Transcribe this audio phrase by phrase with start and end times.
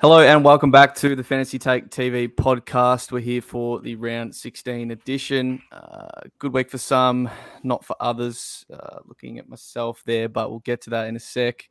[0.00, 3.10] Hello and welcome back to the Fantasy Take TV podcast.
[3.10, 5.60] We're here for the round 16 edition.
[5.72, 7.28] Uh, good week for some,
[7.64, 8.64] not for others.
[8.72, 11.68] Uh, looking at myself there, but we'll get to that in a sec.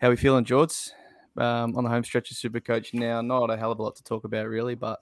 [0.00, 0.90] How are we feeling, George?
[1.36, 3.20] Um, on the home stretch of Supercoach now.
[3.20, 4.98] Not a hell of a lot to talk about, really, but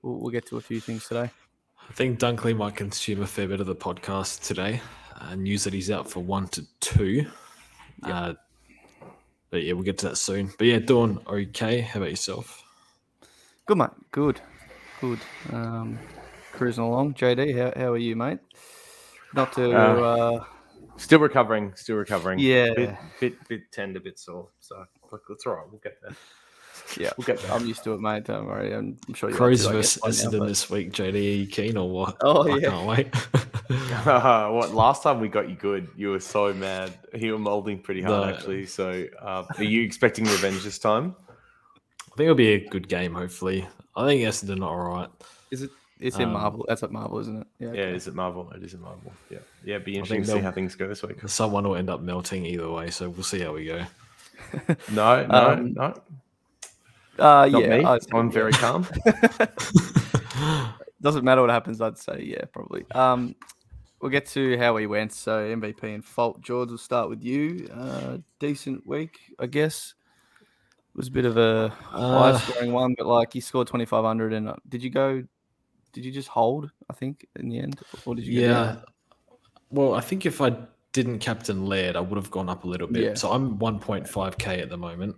[0.00, 1.28] we'll, we'll get to a few things today.
[1.86, 4.80] I think Dunkley might consume a fair bit of the podcast today.
[5.20, 7.26] Uh, news that he's out for one to two.
[8.06, 8.38] Yep.
[9.54, 10.50] But yeah, we'll get to that soon.
[10.58, 11.80] But yeah, Dawn, okay.
[11.80, 12.64] How about yourself?
[13.66, 13.90] Good, mate.
[14.10, 14.40] Good.
[15.00, 15.20] Good.
[15.52, 15.96] Um,
[16.50, 17.14] cruising along.
[17.14, 18.40] JD, how, how are you, mate?
[19.32, 19.70] Not to.
[19.70, 20.44] Uh, uh,
[20.96, 21.72] still recovering.
[21.76, 22.40] Still recovering.
[22.40, 22.74] Yeah.
[22.74, 24.48] Bit, bit, bit tender, bit sore.
[24.58, 25.66] So look, that's all right.
[25.70, 26.16] We'll get there.
[26.98, 27.50] Yeah, we'll get.
[27.50, 28.24] I'm used to it, mate.
[28.24, 28.72] Don't worry.
[28.74, 29.36] I'm, I'm sure you're.
[29.36, 30.48] Crows versus Essendon but...
[30.48, 30.92] this week.
[30.92, 32.16] JD, are you keen or what?
[32.20, 32.70] Oh I yeah.
[32.70, 33.08] can't wait.
[34.06, 36.92] uh, what last time we got you good, you were so mad.
[37.14, 38.34] You were molding pretty hard no.
[38.34, 38.66] actually.
[38.66, 41.16] So, uh, are you expecting revenge this time?
[42.12, 43.14] I think it'll be a good game.
[43.14, 45.10] Hopefully, I think Essendon are all right.
[45.50, 45.70] Is it?
[46.00, 46.64] It's in um, Marvel.
[46.68, 47.46] That's at Marvel, isn't it?
[47.58, 47.68] Yeah.
[47.68, 47.78] Okay.
[47.78, 47.94] Yeah.
[47.94, 48.50] Is it Marvel?
[48.50, 49.12] It is in Marvel.
[49.30, 49.38] Yeah.
[49.64, 49.76] Yeah.
[49.76, 51.16] It'd be interesting to see how things go this week.
[51.28, 53.84] Someone will end up melting either way, so we'll see how we go.
[54.90, 55.24] no.
[55.26, 55.50] No.
[55.50, 55.94] Um, no.
[57.18, 57.84] Uh, Not yeah, me.
[57.84, 58.86] I, am very calm.
[61.00, 61.80] Doesn't matter what happens.
[61.80, 62.84] I'd say yeah, probably.
[62.92, 63.36] Um,
[64.00, 65.12] we'll get to how we went.
[65.12, 66.40] So MVP and fault.
[66.40, 67.68] George, we'll start with you.
[67.72, 69.94] Uh, decent week, I guess.
[70.40, 74.32] It was a bit of a high uh, scoring one, but like you scored 2,500.
[74.32, 75.22] And uh, did you go?
[75.92, 76.70] Did you just hold?
[76.90, 78.40] I think in the end, or did you?
[78.40, 78.76] Yeah.
[79.70, 80.56] Well, I think if I
[80.92, 83.02] didn't captain Laird, I would have gone up a little bit.
[83.02, 83.14] Yeah.
[83.14, 85.16] So I'm 1.5k at the moment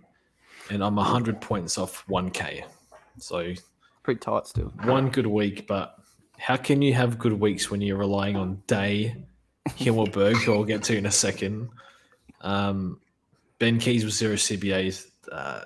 [0.69, 2.63] and I'm 100 points off 1K.
[3.19, 3.53] So
[4.03, 4.73] pretty tight still.
[4.83, 5.95] One good week, but
[6.37, 9.15] how can you have good weeks when you're relying on Day,
[9.69, 11.69] Himmelberg, who I'll get to in a second?
[12.41, 12.99] Um,
[13.59, 15.07] ben Keays with zero CBAs.
[15.31, 15.61] Uh,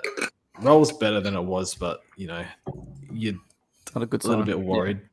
[0.62, 2.45] roll's better than it was, but you know,
[3.12, 3.35] you're
[3.94, 5.00] not a good little bit worried.
[5.01, 5.07] Yeah.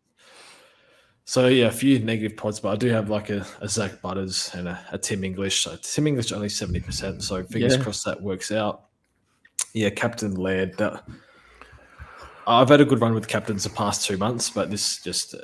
[1.24, 4.50] So yeah, a few negative pods, but I do have like a, a Zach Butters
[4.54, 5.62] and a, a Tim English.
[5.62, 7.22] So Tim English only seventy percent.
[7.22, 7.82] So fingers yeah.
[7.82, 8.87] crossed that works out
[9.74, 10.76] yeah, Captain Laird.
[10.78, 11.04] That,
[12.46, 15.38] I've had a good run with captains the past two months, but this just uh,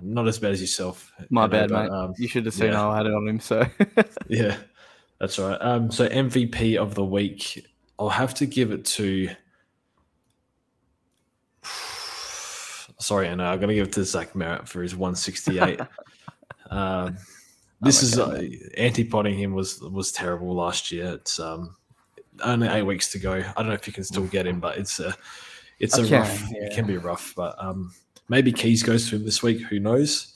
[0.00, 1.12] not as bad as yourself.
[1.30, 1.90] My bad, but, mate.
[1.90, 2.76] Um, you should have seen yeah.
[2.76, 3.40] how I had it on him.
[3.40, 3.64] So
[4.28, 4.56] yeah,
[5.20, 5.58] that's right.
[5.60, 7.66] Um, so MVP of the week,
[7.98, 9.28] I'll have to give it to.
[12.98, 13.44] Sorry, Anna.
[13.44, 15.80] I'm gonna give it to Zach Merrett for his 168.
[16.70, 17.16] um,
[17.80, 18.42] this is uh,
[18.76, 21.14] anti-potting him was was terrible last year.
[21.14, 21.76] It's um
[22.40, 23.32] only eight weeks to go.
[23.34, 25.14] I don't know if you can still get him, but it's a
[25.78, 26.42] it's a rough.
[26.50, 26.66] Yeah.
[26.66, 27.92] It can be rough, but um,
[28.28, 29.60] maybe Keys goes to him this week.
[29.62, 30.34] Who knows?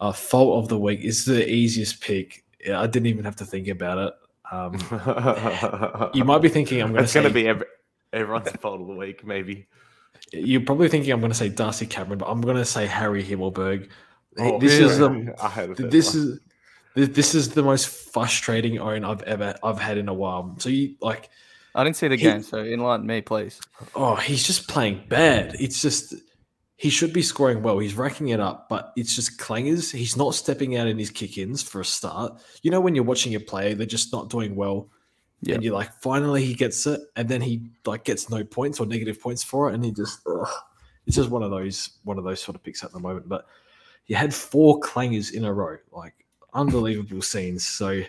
[0.00, 2.44] Uh, fault of the week is the easiest pick.
[2.64, 4.14] Yeah, I didn't even have to think about it.
[4.50, 7.08] Um, you might be thinking I'm going to.
[7.08, 7.66] Say it's going to be every,
[8.12, 9.66] everyone's fault of the week, maybe.
[10.32, 13.24] You're probably thinking I'm going to say Darcy Cameron, but I'm going to say Harry
[13.24, 13.88] Himmelberg.
[14.38, 15.34] Oh, this is the,
[15.90, 16.38] this is
[17.06, 20.54] this is the most frustrating own I've ever I've had in a while.
[20.58, 21.30] So you like
[21.74, 23.60] I didn't see the he, game, so enlighten me, please.
[23.94, 25.56] Oh, he's just playing bad.
[25.60, 26.14] It's just
[26.76, 27.78] he should be scoring well.
[27.78, 29.92] He's racking it up, but it's just clangers.
[29.92, 32.40] He's not stepping out in his kick-ins for a start.
[32.62, 34.88] You know when you're watching a player, they're just not doing well.
[35.42, 35.54] Yep.
[35.54, 38.86] And you're like, finally he gets it, and then he like gets no points or
[38.86, 40.48] negative points for it, and he just ugh.
[41.06, 43.28] it's just one of those one of those sort of picks at the moment.
[43.28, 43.46] But
[44.04, 45.76] he had four clangers in a row.
[45.92, 46.14] Like
[46.58, 47.66] unbelievable scenes.
[47.66, 48.02] So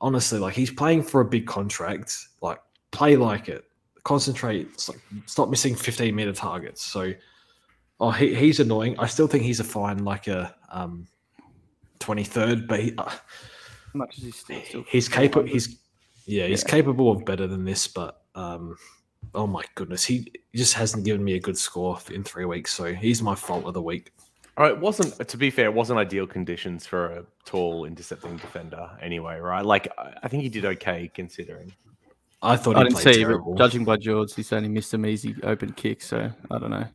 [0.00, 2.16] honestly, like he's playing for a big contract.
[2.40, 3.64] Like play like it.
[4.04, 4.68] Concentrate.
[4.88, 6.84] Like, stop missing 15 meter targets.
[6.84, 7.12] So
[8.00, 8.98] oh, he, he's annoying.
[8.98, 11.06] I still think he's a fine like a um
[12.00, 13.10] 23rd, but he, uh,
[13.94, 15.46] much as he's still, still he's capable.
[15.46, 15.78] He's
[16.26, 16.70] yeah, he's yeah.
[16.70, 18.76] capable of better than this, but um,
[19.34, 22.74] oh my goodness, he just hasn't given me a good score in three weeks.
[22.74, 24.12] So he's my fault of the week.
[24.56, 28.36] All right, it wasn't to be fair, it wasn't ideal conditions for a tall intercepting
[28.36, 29.64] defender anyway, right?
[29.64, 31.72] Like I think he did okay considering.
[32.42, 33.54] I thought I didn't see, terrible.
[33.54, 36.86] but judging by George, he's only missed some easy open kicks, so I don't know.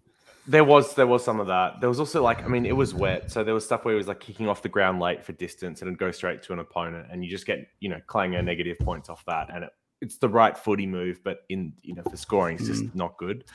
[0.45, 1.79] There was there was some of that.
[1.79, 3.97] There was also like I mean it was wet, so there was stuff where he
[3.97, 6.59] was like kicking off the ground late for distance and it'd go straight to an
[6.59, 10.17] opponent, and you just get you know clanger negative points off that, and it, it's
[10.17, 12.95] the right footy move, but in you know for scoring, it's just mm.
[12.95, 13.45] not good.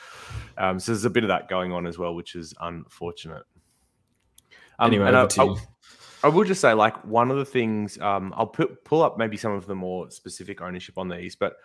[0.57, 3.43] Um, so there's a bit of that going on as well, which is unfortunate.
[4.83, 5.55] Um, anyway, I, I,
[6.23, 9.37] I, will just say, like, one of the things um, I'll put, pull up maybe
[9.37, 11.57] some of the more specific ownership on these, but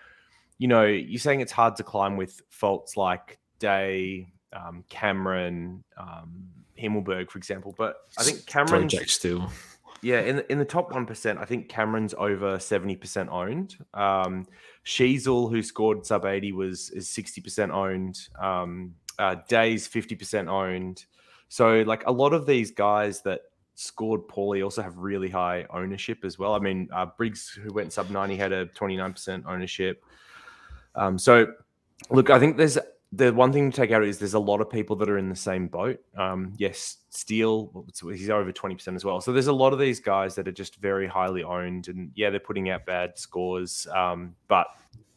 [0.58, 6.48] you know, you're saying it's hard to climb with faults like Day, um, Cameron, um,
[6.78, 7.74] Himmelberg, for example.
[7.76, 9.50] But I think Cameron Jack still.
[10.00, 13.76] Yeah, in the, in the top one percent, I think Cameron's over seventy percent owned.
[13.94, 14.46] Um,
[14.84, 18.18] Sheezel, who scored sub eighty, was is sixty percent owned.
[18.40, 21.04] Um, uh, Days fifty percent owned.
[21.48, 23.42] So like a lot of these guys that
[23.74, 26.54] scored poorly also have really high ownership as well.
[26.54, 30.04] I mean, uh, Briggs, who went sub 90, had a 29% ownership.
[30.94, 31.46] Um, so,
[32.10, 32.76] look, I think there's
[33.12, 35.30] the one thing to take out is there's a lot of people that are in
[35.30, 35.98] the same boat.
[36.16, 39.20] Um, yes, Steele, he's over 20% as well.
[39.20, 41.88] So there's a lot of these guys that are just very highly owned.
[41.88, 44.66] And yeah, they're putting out bad scores, um, but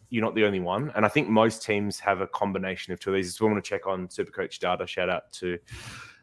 [0.10, 0.92] you're not the only one.
[0.96, 3.36] And I think most teams have a combination of two of these.
[3.36, 4.88] So we want to check on Supercoach data.
[4.88, 5.58] Shout out to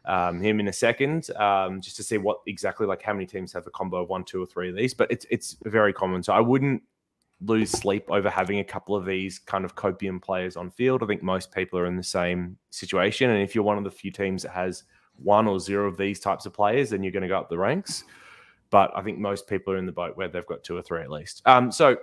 [0.09, 3.53] um, him in a second, um, just to see what exactly like how many teams
[3.53, 4.93] have a combo of one, two, or three of these.
[4.93, 6.81] But it's it's very common, so I wouldn't
[7.41, 11.03] lose sleep over having a couple of these kind of copium players on field.
[11.03, 13.91] I think most people are in the same situation, and if you're one of the
[13.91, 14.83] few teams that has
[15.15, 17.57] one or zero of these types of players, then you're going to go up the
[17.57, 18.03] ranks.
[18.71, 21.01] But I think most people are in the boat where they've got two or three
[21.01, 21.41] at least.
[21.45, 21.97] Um, so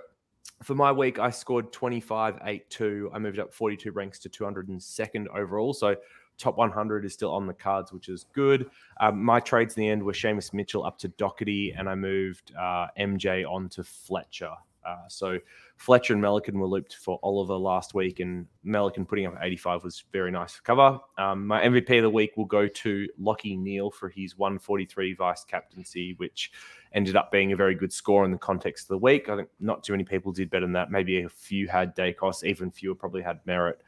[0.63, 3.11] for my week, I scored 25 8 2.
[3.13, 5.73] I moved up 42 ranks to 202nd overall.
[5.73, 5.95] So
[6.37, 8.69] top 100 is still on the cards, which is good.
[8.99, 12.53] Um, my trades in the end were Seamus Mitchell up to Docherty, and I moved
[12.57, 14.53] uh, MJ on to Fletcher.
[14.87, 15.37] Uh, so
[15.75, 20.03] Fletcher and Melican were looped for Oliver last week, and Melican putting up 85 was
[20.13, 20.99] very nice for cover.
[21.17, 25.43] Um, my MVP of the week will go to Lachie Neale for his 143 vice
[25.43, 26.51] captaincy, which
[26.93, 29.27] ended up being a very good score in the context of the week.
[29.27, 30.89] I think not too many people did better than that.
[30.89, 33.79] Maybe a few had Daicos, even fewer probably had Merrett.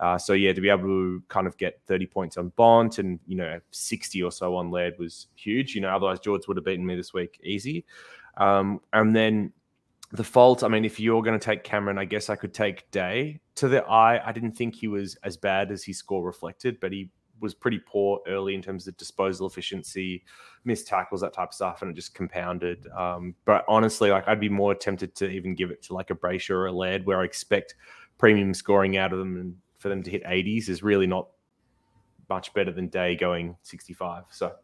[0.00, 3.18] Uh, so yeah, to be able to kind of get 30 points on Bont and
[3.26, 5.74] you know 60 or so on Laird was huge.
[5.74, 7.84] You know, otherwise George would have beaten me this week easy.
[8.36, 9.52] Um, and then
[10.12, 10.62] the fault.
[10.62, 13.40] I mean, if you're going to take Cameron, I guess I could take Day.
[13.56, 16.92] To the eye, I didn't think he was as bad as his score reflected, but
[16.92, 17.10] he
[17.40, 20.24] was pretty poor early in terms of disposal efficiency,
[20.64, 22.86] missed tackles, that type of stuff, and it just compounded.
[22.96, 26.14] Um, but honestly, like I'd be more tempted to even give it to like a
[26.14, 27.74] Brayshaw or a Laird, where I expect
[28.16, 31.28] premium scoring out of them and for them to hit 80s is really not
[32.28, 34.24] much better than Day going 65.
[34.30, 34.54] So,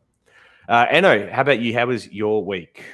[0.69, 1.75] uh, Eno, how about you?
[1.75, 2.85] How was your week?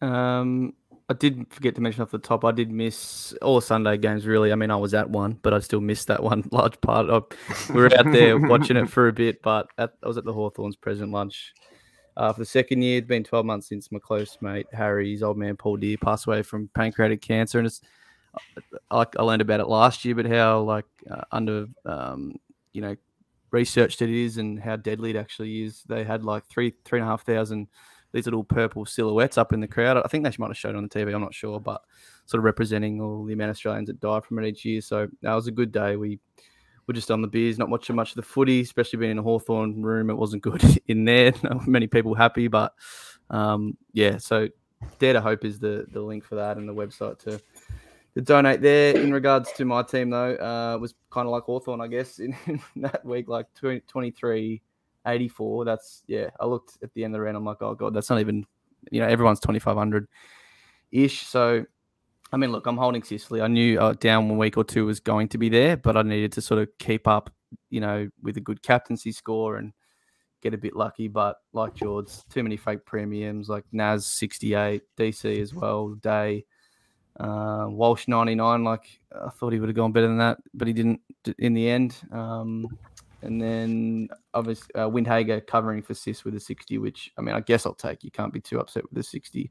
[0.00, 0.74] Um,
[1.10, 2.44] I did forget to mention off the top.
[2.44, 4.26] I did miss all Sunday games.
[4.26, 7.08] Really, I mean, I was at one, but I still missed that one large part.
[7.08, 7.24] Of,
[7.70, 10.32] we were out there watching it for a bit, but at, I was at the
[10.32, 11.54] Hawthorns president lunch
[12.18, 12.98] uh, for the second year.
[12.98, 16.42] It's been 12 months since my close mate Harry's old man Paul Dear passed away
[16.42, 17.80] from pancreatic cancer, and it's
[18.90, 22.34] I, I learned about it last year, but how like uh, under um,
[22.72, 22.96] you know
[23.50, 25.82] researched it is and how deadly it actually is.
[25.88, 27.68] They had like three three and a half thousand
[28.12, 29.98] these little purple silhouettes up in the crowd.
[29.98, 31.14] I think they might have shown it on the TV.
[31.14, 31.82] I'm not sure, but
[32.26, 34.80] sort of representing all the amount of Australians that die from it each year.
[34.80, 35.96] So that was a good day.
[35.96, 36.18] We
[36.86, 39.22] were just on the beers, not watching much of the footy, especially being in a
[39.22, 40.08] Hawthorn room.
[40.08, 41.32] It wasn't good in there.
[41.42, 42.72] Not many people happy, but
[43.30, 44.16] um, yeah.
[44.16, 44.48] So
[44.98, 47.40] Dare to Hope is the the link for that and the website to
[48.22, 48.96] donate there.
[48.96, 52.36] In regards to my team, though, uh, was kind of like Hawthorn, I guess, in,
[52.46, 54.62] in that week, like 23
[55.06, 55.64] 84.
[55.64, 57.36] That's, yeah, I looked at the end of the round.
[57.36, 58.46] I'm like, oh, God, that's not even,
[58.90, 60.06] you know, everyone's 2,500
[60.92, 61.26] ish.
[61.26, 61.64] So,
[62.32, 63.40] I mean, look, I'm holding Sicily.
[63.40, 66.02] I knew uh, down one week or two was going to be there, but I
[66.02, 67.30] needed to sort of keep up,
[67.70, 69.72] you know, with a good captaincy score and
[70.42, 71.08] get a bit lucky.
[71.08, 76.44] But like George, too many fake premiums, like Naz 68, DC as well, Day.
[77.18, 80.74] Uh, Walsh 99, like I thought he would have gone better than that, but he
[80.74, 81.00] didn't
[81.38, 81.96] in the end.
[82.12, 82.78] Um,
[83.22, 87.40] and then obviously uh, Windhager covering for Sis with a 60, which I mean, I
[87.40, 88.04] guess I'll take.
[88.04, 89.50] You can't be too upset with a 60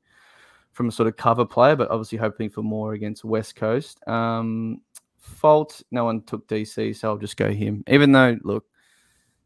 [0.72, 4.00] from a sort of cover player, but obviously hoping for more against West Coast.
[4.08, 4.82] Um,
[5.18, 7.84] fault, no one took DC, so I'll just go him.
[7.88, 8.66] Even though, look,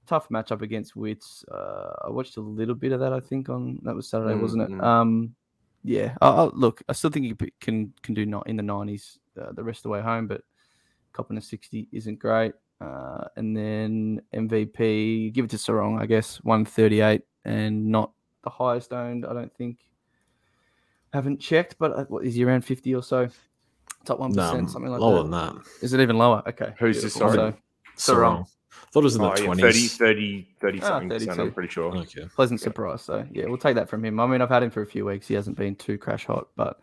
[0.06, 1.46] tough matchup against Witts.
[1.50, 4.42] Uh, I watched a little bit of that, I think, on that was Saturday, mm-hmm.
[4.42, 4.72] wasn't it?
[4.72, 4.84] Mm.
[4.84, 5.36] Um,
[5.84, 9.52] yeah, I'll, look, I still think you can can do not in the nineties uh,
[9.54, 10.42] the rest of the way home, but
[11.14, 12.54] copping a sixty isn't great.
[12.80, 18.12] Uh, and then MVP, give it to Serong, I guess, one thirty eight, and not
[18.44, 19.26] the highest owned.
[19.26, 19.80] I don't think.
[21.14, 23.28] Haven't checked, but uh, what is he around fifty or so?
[24.06, 25.30] Top one percent, something like lower that.
[25.30, 25.66] Lower than that.
[25.82, 26.42] Is it even lower?
[26.48, 26.74] Okay.
[26.80, 27.14] Who's this?
[27.14, 27.54] Sorry, so,
[28.72, 29.62] Serong thought it was in the oh, 20s.
[29.62, 31.96] 30, 30, 30 something percent, I'm pretty sure.
[31.96, 32.26] Okay.
[32.36, 32.64] Pleasant yeah.
[32.64, 33.02] surprise.
[33.02, 34.20] So, yeah, we'll take that from him.
[34.20, 35.28] I mean, I've had him for a few weeks.
[35.28, 36.80] He hasn't been too crash hot, but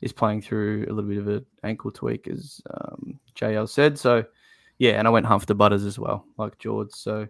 [0.00, 3.98] he's playing through a little bit of an ankle tweak, as um, JL said.
[3.98, 4.24] So,
[4.78, 6.90] yeah, and I went Humph to Butters as well, like George.
[6.92, 7.26] So,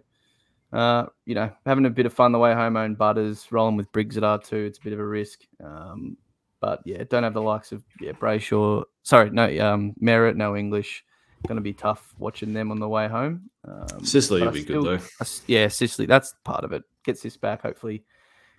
[0.71, 3.91] uh, you know, having a bit of fun the way home owned Butters, rolling with
[3.91, 5.41] Briggs at R2, it's a bit of a risk.
[5.63, 6.17] Um,
[6.59, 8.83] but yeah, don't have the likes of yeah Brayshaw.
[9.03, 11.03] Sorry, no um, Merrett, no English
[11.47, 13.49] going to be tough watching them on the way home.
[13.67, 15.05] Um, Sicily will be still, good though.
[15.21, 16.05] I, yeah, Sicily.
[16.05, 16.83] That's part of it.
[17.03, 17.61] Gets this back.
[17.61, 18.03] Hopefully,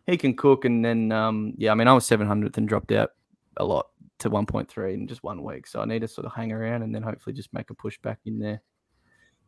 [0.07, 0.65] he can cook.
[0.65, 3.11] And then, um, yeah, I mean, I was 700th and dropped out
[3.57, 3.87] a lot
[4.21, 5.67] to 1.3 in just one week.
[5.67, 7.99] So I need to sort of hang around and then hopefully just make a push
[7.99, 8.63] back in there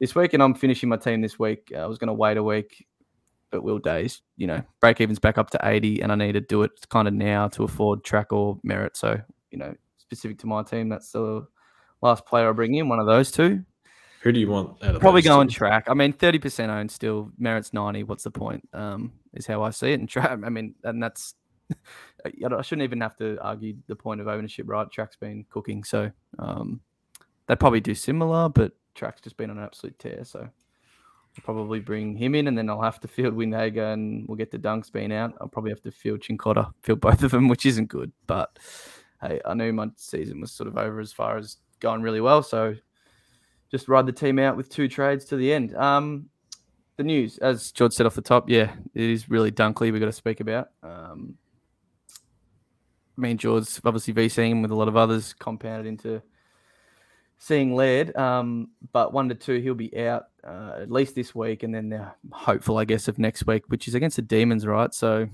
[0.00, 0.34] this week.
[0.34, 1.72] And I'm finishing my team this week.
[1.76, 2.86] I was going to wait a week,
[3.50, 6.40] but Will Days, you know, break even's back up to 80, and I need to
[6.40, 8.96] do it kind of now to afford track or Merrett.
[8.96, 11.46] So, you know, specific to my team, that's the
[12.04, 13.64] last player I bring in, one of those two.
[14.23, 14.80] Who do you want?
[15.00, 15.54] Probably going two?
[15.54, 15.84] track.
[15.88, 18.04] I mean, 30% owned still, Merrett's 90.
[18.04, 18.66] What's the point?
[18.73, 20.00] Um, is how I see it.
[20.00, 21.34] And track, I mean, and that's
[22.25, 24.90] I shouldn't even have to argue the point of ownership, right?
[24.90, 26.80] Track's been cooking, so um,
[27.46, 30.25] they probably do similar, but Track's just been on an absolute tear.
[30.25, 34.37] So I'll probably bring him in, and then I'll have to field Windhager, and we'll
[34.37, 35.34] get the Dunks being out.
[35.40, 38.12] I'll probably have to field Cincotta, field both of them, which isn't good.
[38.26, 38.58] But
[39.20, 42.43] hey, I knew my season was sort of over as far as going really well,
[42.43, 42.75] so
[43.71, 45.75] just ride the team out with two trades to the end.
[45.76, 46.28] Um,
[46.97, 50.07] the news, as George said off the top, yeah, it is really Dunkley we've got
[50.07, 50.71] to speak about.
[50.83, 51.37] Um,
[53.16, 56.23] me and George obviously VCing him with a lot of others, compounded into
[57.38, 58.16] seeing Laird.
[58.16, 61.88] Um, but one to two, he'll be out uh, at least this week, and then
[61.88, 64.93] they're hopeful, I guess, of next week, which is against the Demons, right?
[64.95, 65.28] So,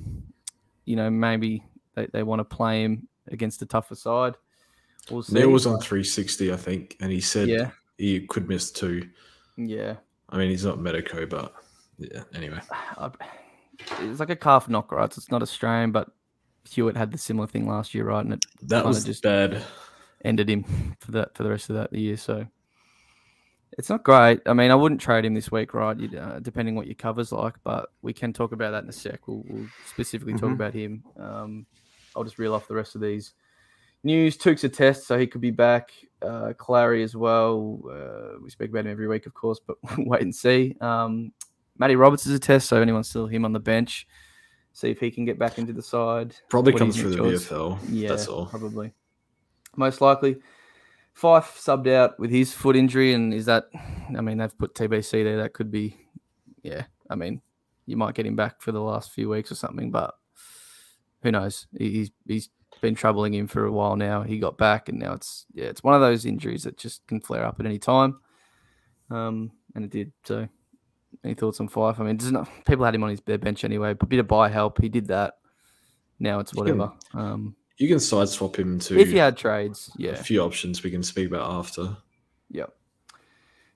[0.84, 4.34] you know, maybe they, they want to play him against a tougher side.
[5.10, 7.70] We'll Neil was on 360, I think, and he said yeah.
[7.98, 9.08] he could miss two.
[9.56, 9.96] Yeah.
[10.28, 11.54] I mean, he's not Medico, but
[11.98, 12.60] yeah, anyway.
[14.00, 15.10] It's like a calf knock, right?
[15.10, 16.10] So it's not a strain, but
[16.68, 18.22] Hewitt had the similar thing last year, right?
[18.22, 19.62] And it that was just bad.
[20.22, 22.18] Ended him for that for the rest of that year.
[22.18, 22.46] So
[23.78, 24.40] it's not great.
[24.44, 25.96] I mean, I wouldn't trade him this week, right?
[26.14, 29.26] Uh, depending what your cover's like, but we can talk about that in a sec.
[29.26, 30.44] We'll, we'll specifically mm-hmm.
[30.44, 31.02] talk about him.
[31.18, 31.66] Um,
[32.14, 33.32] I'll just reel off the rest of these
[34.02, 34.36] news.
[34.36, 35.90] Took's a test, so he could be back.
[36.22, 37.80] Uh, Clary as well.
[37.90, 40.76] Uh, we speak about him every week, of course, but wait and see.
[40.80, 41.32] Um,
[41.78, 44.06] Matty Roberts is a test, so anyone still him on the bench
[44.72, 46.34] see if he can get back into the side.
[46.48, 47.78] Probably what comes through the VFL.
[47.88, 48.46] Yeah, that's all.
[48.46, 48.92] Probably,
[49.76, 50.36] most likely.
[51.12, 53.64] Fyfe subbed out with his foot injury, and is that?
[54.16, 55.36] I mean, they've put TBC there.
[55.38, 55.96] That could be,
[56.62, 56.84] yeah.
[57.10, 57.42] I mean,
[57.86, 60.14] you might get him back for the last few weeks or something, but
[61.22, 61.66] who knows?
[61.76, 62.48] He's he's
[62.80, 64.22] been troubling him for a while now.
[64.22, 67.20] He got back, and now it's yeah, it's one of those injuries that just can
[67.20, 68.20] flare up at any time.
[69.10, 70.12] Um, and it did.
[70.24, 70.48] So
[71.24, 71.98] any thoughts on Fyfe?
[71.98, 73.90] I mean, not, people had him on his bare bench anyway.
[73.98, 74.80] A bit of buy help.
[74.80, 75.34] He did that.
[76.18, 76.92] Now it's whatever.
[76.92, 79.90] You can, um, you can side swap him to if you had trades.
[79.96, 81.96] Yeah, a few options we can speak about after.
[82.50, 82.74] Yep.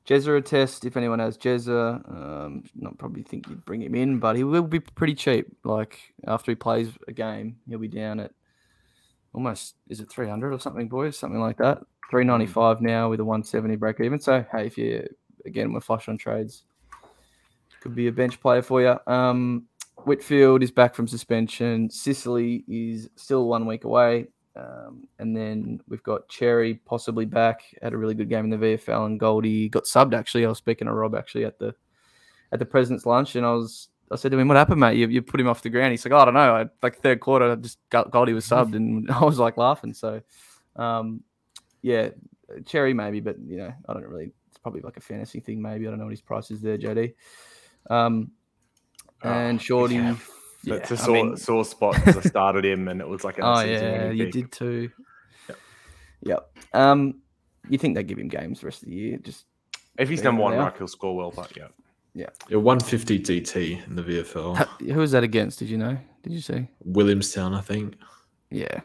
[0.06, 2.06] Jezza test if anyone has Jezza.
[2.10, 5.46] Um, not probably think you'd bring him in, but he will be pretty cheap.
[5.64, 8.32] Like after he plays a game, he'll be down at
[9.34, 11.18] almost is it 300 or something, boys?
[11.18, 11.78] Something like that.
[12.10, 14.20] 395 now with a 170 break even.
[14.20, 15.06] So hey, if you
[15.44, 16.64] again we're flush on trades,
[17.80, 18.96] could be a bench player for you.
[19.12, 19.66] Um,
[20.04, 21.90] Whitfield is back from suspension.
[21.90, 24.28] Sicily is still one week away.
[24.56, 27.62] Um, and then we've got Cherry possibly back.
[27.82, 30.14] Had a really good game in the VFL, and Goldie got subbed.
[30.14, 31.74] Actually, I was speaking to Rob actually at the
[32.52, 34.96] at the president's lunch, and I was I said to him, "What happened, mate?
[34.96, 36.56] You, you put him off the ground." He's like, oh, "I don't know.
[36.56, 40.22] I, like third quarter, just Goldie was subbed, and I was like laughing." So,
[40.76, 41.22] um,
[41.82, 42.10] yeah,
[42.64, 44.32] Cherry maybe, but you know, I don't really.
[44.48, 45.60] It's probably like a fantasy thing.
[45.60, 47.14] Maybe I don't know what his price is there, JD.
[47.90, 48.30] Um,
[49.22, 49.96] oh, and Shorty.
[49.96, 50.16] Yeah.
[50.66, 53.22] Yeah, it's a sore, I mean, sore spot because I started him and it was
[53.22, 54.90] like, oh yeah, you did too.
[55.46, 55.58] Yep.
[56.22, 56.56] yep.
[56.72, 57.20] Um,
[57.68, 59.18] you think they give him games the rest of the year?
[59.18, 59.44] Just
[59.98, 61.30] if he's number one, Rock, he'll score well.
[61.30, 61.68] But yeah,
[62.14, 64.66] yeah, yeah, one fifty DT in the VFL.
[64.80, 65.58] Who was that against?
[65.58, 65.98] Did you know?
[66.22, 66.68] Did you see?
[66.84, 67.96] Williamstown, I think.
[68.50, 68.80] Yeah.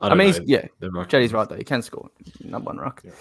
[0.00, 0.66] I, I mean, yeah.
[0.80, 1.56] JD's right though.
[1.56, 2.08] He can score.
[2.44, 3.02] Number one rock.
[3.04, 3.12] Yeah.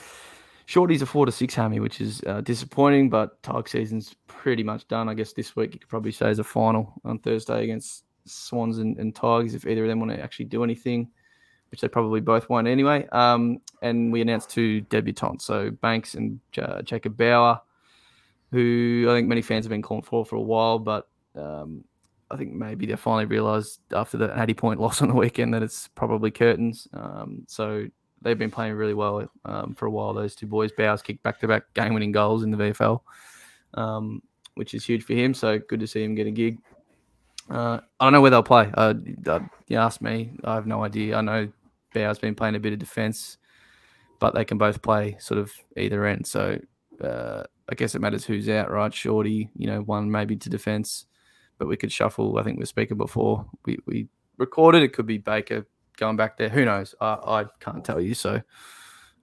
[0.67, 4.85] Shorty's a four to six hammy, which is uh, disappointing, but Tigers season's pretty much
[4.89, 5.07] done.
[5.07, 8.79] I guess this week you could probably say is a final on Thursday against Swans
[8.79, 11.09] and, and Tigers if either of them want to actually do anything,
[11.71, 13.07] which they probably both won't anyway.
[13.13, 17.61] Um, and we announced two debutants, so Banks and uh, Jacob Bauer,
[18.51, 21.83] who I think many fans have been calling for for a while, but um,
[22.29, 25.63] I think maybe they finally realised after the 80 point loss on the weekend that
[25.63, 26.87] it's probably curtains.
[26.93, 27.85] Um, so
[28.21, 30.13] they've been playing really well um, for a while.
[30.13, 33.01] Those two boys, Bowers kicked back to back game winning goals in the VFL,
[33.75, 34.21] um,
[34.55, 35.33] which is huge for him.
[35.33, 36.57] So good to see him get a gig.
[37.49, 38.69] Uh, I don't know where they'll play.
[38.73, 38.93] Uh,
[39.25, 41.15] uh, you asked me, I have no idea.
[41.15, 41.49] I know
[41.93, 43.37] Bowers been playing a bit of defence,
[44.19, 46.27] but they can both play sort of either end.
[46.27, 46.59] So
[47.01, 48.93] uh, I guess it matters who's out, right?
[48.93, 51.05] Shorty, you know, one maybe to defence,
[51.57, 52.37] but we could shuffle.
[52.37, 53.45] I think we are speaking before.
[53.65, 54.07] We, we
[54.37, 54.83] recorded.
[54.83, 56.49] It could be Baker, going back there.
[56.49, 56.95] Who knows?
[57.01, 58.13] I, I can't tell you.
[58.13, 58.41] So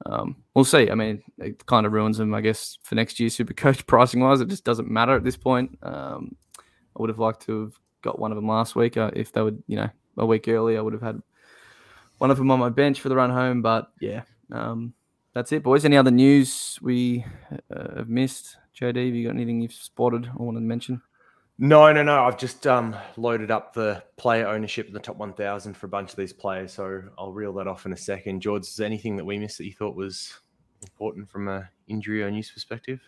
[0.07, 0.91] um, we'll see.
[0.91, 3.31] I mean, it kind of ruins them, I guess, for next year.
[3.31, 5.79] Super coach pricing wise, it just doesn't matter at this point.
[5.83, 7.73] Um, I would have liked to have
[8.03, 8.97] got one of them last week.
[8.97, 11.21] Uh, if they would, you know, a week earlier, I would have had
[12.19, 13.63] one of them on my bench for the run home.
[13.63, 14.23] But yeah,
[14.53, 14.93] um,
[15.35, 15.85] that's it, boys.
[15.85, 17.25] Any other news we
[17.75, 18.57] uh, have missed?
[18.79, 21.03] JD, have you got anything you've spotted or want to mention?
[21.59, 22.25] No, no, no.
[22.25, 26.11] I've just um, loaded up the player ownership in the top 1,000 for a bunch
[26.11, 26.73] of these players.
[26.73, 28.41] So I'll reel that off in a second.
[28.41, 30.35] George, is there anything that we missed that you thought was
[30.83, 33.01] important from a injury or news perspective?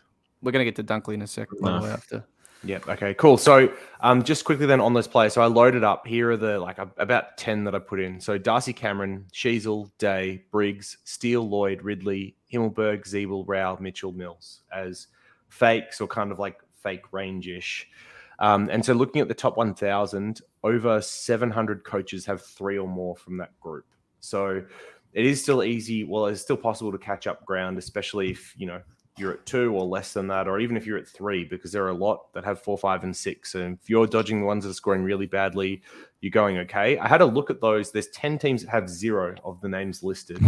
[0.42, 1.78] We're going to get to Dunkley in a second, by No.
[1.80, 2.25] the way, after.
[2.67, 2.89] Yep.
[2.89, 3.15] Okay.
[3.15, 3.39] Cool.
[3.39, 5.33] So, um, just quickly then on those players.
[5.35, 6.07] So I loaded up.
[6.07, 8.21] Here are the like about ten that I put in.
[8.21, 15.07] So Darcy Cameron, Sheezel, Day, Briggs, Steele, Lloyd, Ridley, Himmelberg, Zeeble, Rao, Mitchell, Mills as
[15.49, 17.89] fakes or kind of like fake range-ish.
[18.39, 23.17] Um, and so looking at the top 1,000, over 700 coaches have three or more
[23.17, 23.87] from that group.
[24.21, 24.63] So
[25.13, 26.05] it is still easy.
[26.05, 28.83] Well, it's still possible to catch up ground, especially if you know
[29.19, 31.85] you're at two or less than that, or even if you're at three, because there
[31.85, 33.55] are a lot that have four, five, and six.
[33.55, 35.83] And if you're dodging the ones that are scoring really badly,
[36.21, 36.99] you're going okay.
[36.99, 37.93] I had a look at those.
[37.93, 40.41] There's 10 teams that have zero of the names listed.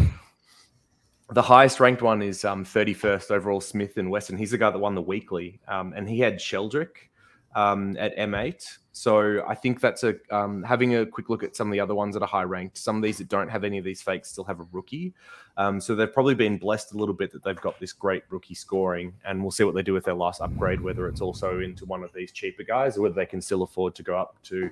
[1.30, 4.38] The highest ranked one is um, 31st overall, Smith and Weston.
[4.38, 7.07] He's the guy that won the weekly, um, and he had Sheldrick
[7.54, 8.78] um, at M8.
[8.92, 11.94] So I think that's a um, having a quick look at some of the other
[11.94, 12.76] ones that are high ranked.
[12.76, 15.14] Some of these that don't have any of these fakes still have a rookie.
[15.56, 18.54] Um, so they've probably been blessed a little bit that they've got this great rookie
[18.54, 21.84] scoring, and we'll see what they do with their last upgrade, whether it's also into
[21.84, 24.70] one of these cheaper guys or whether they can still afford to go up to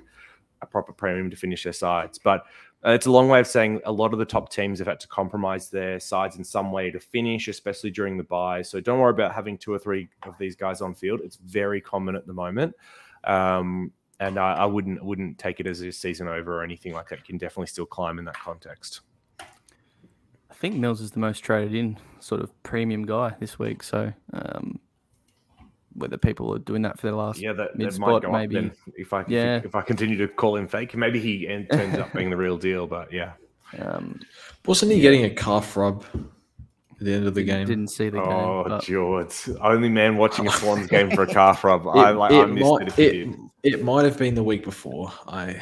[0.61, 2.17] a proper premium to finish their sides.
[2.17, 2.45] But
[2.85, 4.99] uh, it's a long way of saying a lot of the top teams have had
[4.99, 8.61] to compromise their sides in some way to finish, especially during the buy.
[8.61, 11.21] So don't worry about having two or three of these guys on field.
[11.23, 12.75] It's very common at the moment.
[13.23, 17.09] Um, and I, I wouldn't wouldn't take it as a season over or anything like
[17.09, 17.19] that.
[17.19, 19.01] You can definitely still climb in that context.
[19.39, 23.83] I think Mills is the most traded in sort of premium guy this week.
[23.83, 24.79] So um,
[25.97, 28.31] whether people are doing that for their last Yeah, that, mid that might spot, go
[28.31, 28.57] maybe.
[28.57, 29.57] up if I Yeah.
[29.57, 30.95] if, if I continue to call him fake.
[30.95, 32.87] Maybe he en- turns up being the real deal.
[32.87, 33.33] But yeah,
[33.79, 34.19] Um,
[34.65, 37.67] Wasn't he getting a calf rub at the end of the game?
[37.67, 38.27] Didn't see the game.
[38.31, 41.87] oh George, only man watching a Swans game for a calf rub.
[41.87, 43.35] I like I missed might, it if he it, did.
[43.63, 45.11] it might have been the week before.
[45.27, 45.61] I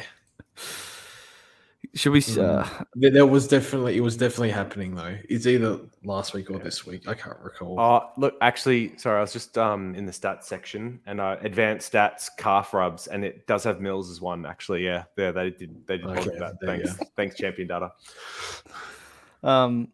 [1.96, 2.18] should we?
[2.18, 5.16] s- Uh, there, there was definitely it was definitely happening though.
[5.28, 7.08] It's either last week or this week.
[7.08, 7.80] I can't recall.
[7.80, 11.92] Oh, look, actually, sorry, I was just um in the stats section and uh, advanced
[11.92, 14.46] stats calf rubs, and it does have Mills as one.
[14.46, 16.60] Actually, yeah, yeah, they did they did Okay, okay, that.
[16.60, 17.90] there you Thanks, thanks, champion data.
[19.42, 19.88] um,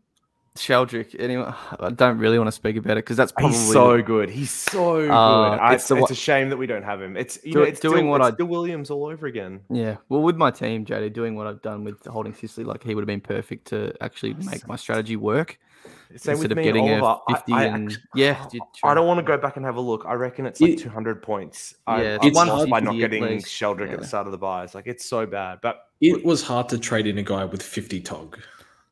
[0.57, 1.19] Sheldrick.
[1.19, 4.03] Anyway, I don't really want to speak about it because that's probably He's the- so
[4.03, 4.29] good.
[4.29, 5.11] He's so good.
[5.11, 7.17] Uh, I- it's it's, the wa- a shame that we don't have him.
[7.17, 9.61] It's you Do- know, it's doing still, what it's I- still Williams all over again.
[9.71, 12.95] Yeah, well, with my team, JD, doing what I've done with holding Sicily, like he
[12.95, 16.65] would have been perfect to actually make my strategy work Same instead with of me
[16.65, 17.23] getting and a Oliver.
[17.29, 18.47] I- fifty I and actu- yeah.
[18.53, 20.05] you I don't want to go back and have a look.
[20.07, 21.77] I reckon it's like It- 200 points.
[21.87, 23.95] I, Yeah, I it's won hard by not getting least, Sheldrick yeah.
[23.95, 24.75] at the start of the buys.
[24.75, 25.61] Like it's so bad.
[25.63, 28.39] But it was hard to trade in a guy with 50 tog.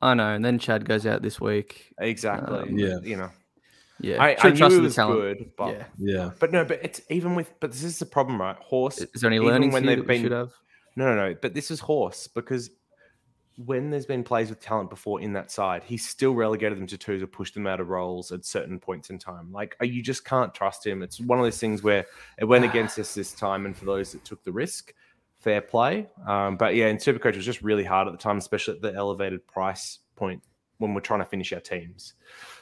[0.03, 1.93] I know, and then Chad goes out this week.
[1.99, 2.99] exactly, Um, Yeah.
[3.03, 3.31] you know,
[3.99, 5.21] Yeah, I, I should've knew trusted it the was talent.
[5.39, 6.31] good, but yeah, Yeah.
[6.39, 8.57] but no, but it's even with but this is the problem, right?
[8.57, 8.99] Horse.
[9.03, 10.53] is there any even learnings when they've been- should have?
[10.97, 11.37] No, no, no.
[11.41, 12.71] But this is horse because
[13.67, 16.97] when there's been plays with talent before in that side, he's still relegated them to
[16.97, 19.53] twos or pushed them out of roles at certain points in time.
[19.53, 21.03] Like uh, you just can't trust him.
[21.03, 22.07] It's one of those things where
[22.39, 24.95] it went against us this time, and for those that took the risk,
[25.41, 26.09] fair play.
[26.27, 28.83] Um, but yeah, in Supercoach it was just really hard at the time, especially at
[28.83, 30.43] the elevated price point
[30.79, 32.15] when we're trying to finish our teams.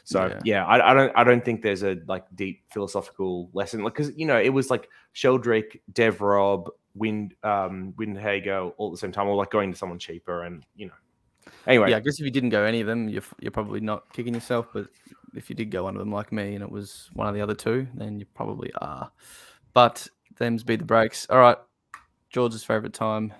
[0.05, 0.41] So Yeah.
[0.45, 4.27] yeah, I, I don't I don't think there's a like deep philosophical lesson because you
[4.27, 9.29] know it was like Sheldrick, Dev Rob, Wind um Windhager all at the same time,
[9.29, 10.93] or like going to someone cheaper and you know.
[11.67, 14.13] Anyway, Yeah, I guess if you didn't go any of them, you're, you're probably not
[14.13, 14.69] kicking yourself.
[14.73, 14.89] But
[15.35, 17.41] if you did go one of them like me and it was one of the
[17.41, 19.11] other two, then you probably are.
[19.73, 21.27] But them's be the breaks.
[21.31, 21.57] All right,
[22.31, 23.33] George's favorite time.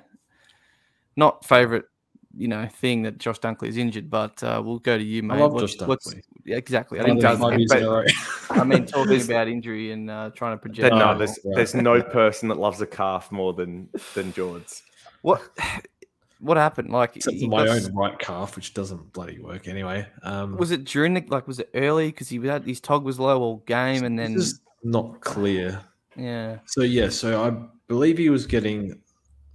[1.17, 1.87] Not favorite,
[2.37, 5.35] you know, thing that Josh Dunkley is injured, but uh, we'll go to you, mate.
[5.37, 6.21] I love What's- Josh what's- Dunkley.
[6.45, 7.01] yeah, exactly.
[7.01, 8.05] I He didn't does, I but- years in a row.
[8.51, 10.91] I mean, talking about injury and uh, trying to project.
[10.91, 14.65] Then, no, there's there's no person that loves a calf more than than George.
[15.23, 15.43] What
[16.41, 16.91] what happened?
[16.91, 20.07] Like, Except for my got- own right calf, which doesn't bloody work anyway.
[20.23, 21.49] Um, was it during the like?
[21.49, 22.07] Was it early?
[22.07, 25.81] Because he had his tog was low all game, and then this is not clear.
[26.17, 29.01] yeah, So yeah, so I believe he was getting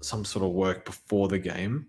[0.02, 1.88] some sort of work before the game.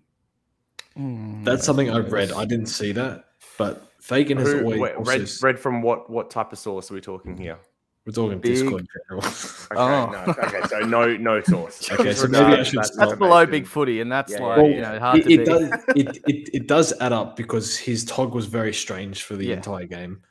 [0.97, 2.09] Mm, That's something I yes.
[2.11, 2.31] read.
[2.31, 3.25] I didn't see that,
[3.57, 6.89] but Fagan has Who- always wait, also, read read from what what type of source
[6.89, 7.57] are we talking here?
[8.05, 9.25] we're talking Big- Discord in general.
[9.27, 10.23] Okay, Oh.
[10.27, 11.91] no, okay, so no no source.
[11.91, 12.97] Okay, so maybe I should that stop.
[12.97, 13.17] That's information.
[13.19, 15.45] below big footy, and that's Yeah, like yeah, you know hard it, to it beat.
[15.45, 19.47] does it, it, it does add up because his tog was very strange for the
[19.47, 19.55] Yeah.
[19.55, 20.21] entire game.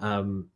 [0.00, 0.48] Um,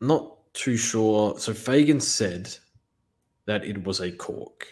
[0.00, 1.38] not too sure.
[1.38, 2.52] So Fagan said
[3.46, 4.66] that it was a cork.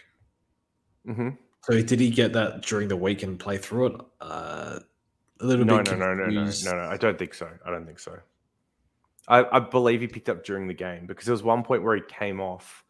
[1.07, 1.31] hmm
[1.63, 4.01] So did he get that during the week and play through it?
[4.21, 4.81] Uh,
[5.41, 5.93] a little No, bit.
[5.93, 6.65] no, no, no, no, confused.
[6.65, 6.85] no, no.
[6.89, 7.49] I don't think so.
[7.65, 8.19] I don't think so.
[9.29, 11.97] I, I believe he picked up during the game because there was one point where
[11.97, 12.85] he came off,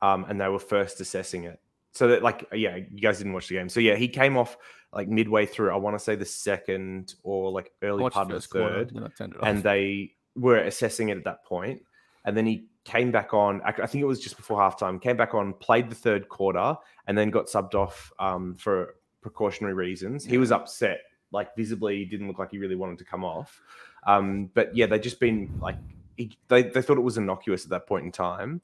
[0.00, 1.60] um, and they were first assessing it.
[1.92, 3.68] So that, like, yeah, you guys didn't watch the game.
[3.68, 4.56] So yeah, he came off
[4.92, 5.70] like midway through.
[5.72, 8.90] I want to say the second or like early part of the first quarter, third.
[8.94, 9.46] then I turned it off.
[9.48, 11.82] and they were assessing it at that point.
[12.24, 13.60] And then he came back on.
[13.64, 15.00] I think it was just before halftime.
[15.00, 19.74] Came back on, played the third quarter, and then got subbed off um, for precautionary
[19.74, 20.24] reasons.
[20.24, 23.60] He was upset, like visibly, he didn't look like he really wanted to come off.
[24.06, 25.76] Um, but yeah, they just been like
[26.16, 28.60] he, they they thought it was innocuous at that point in time,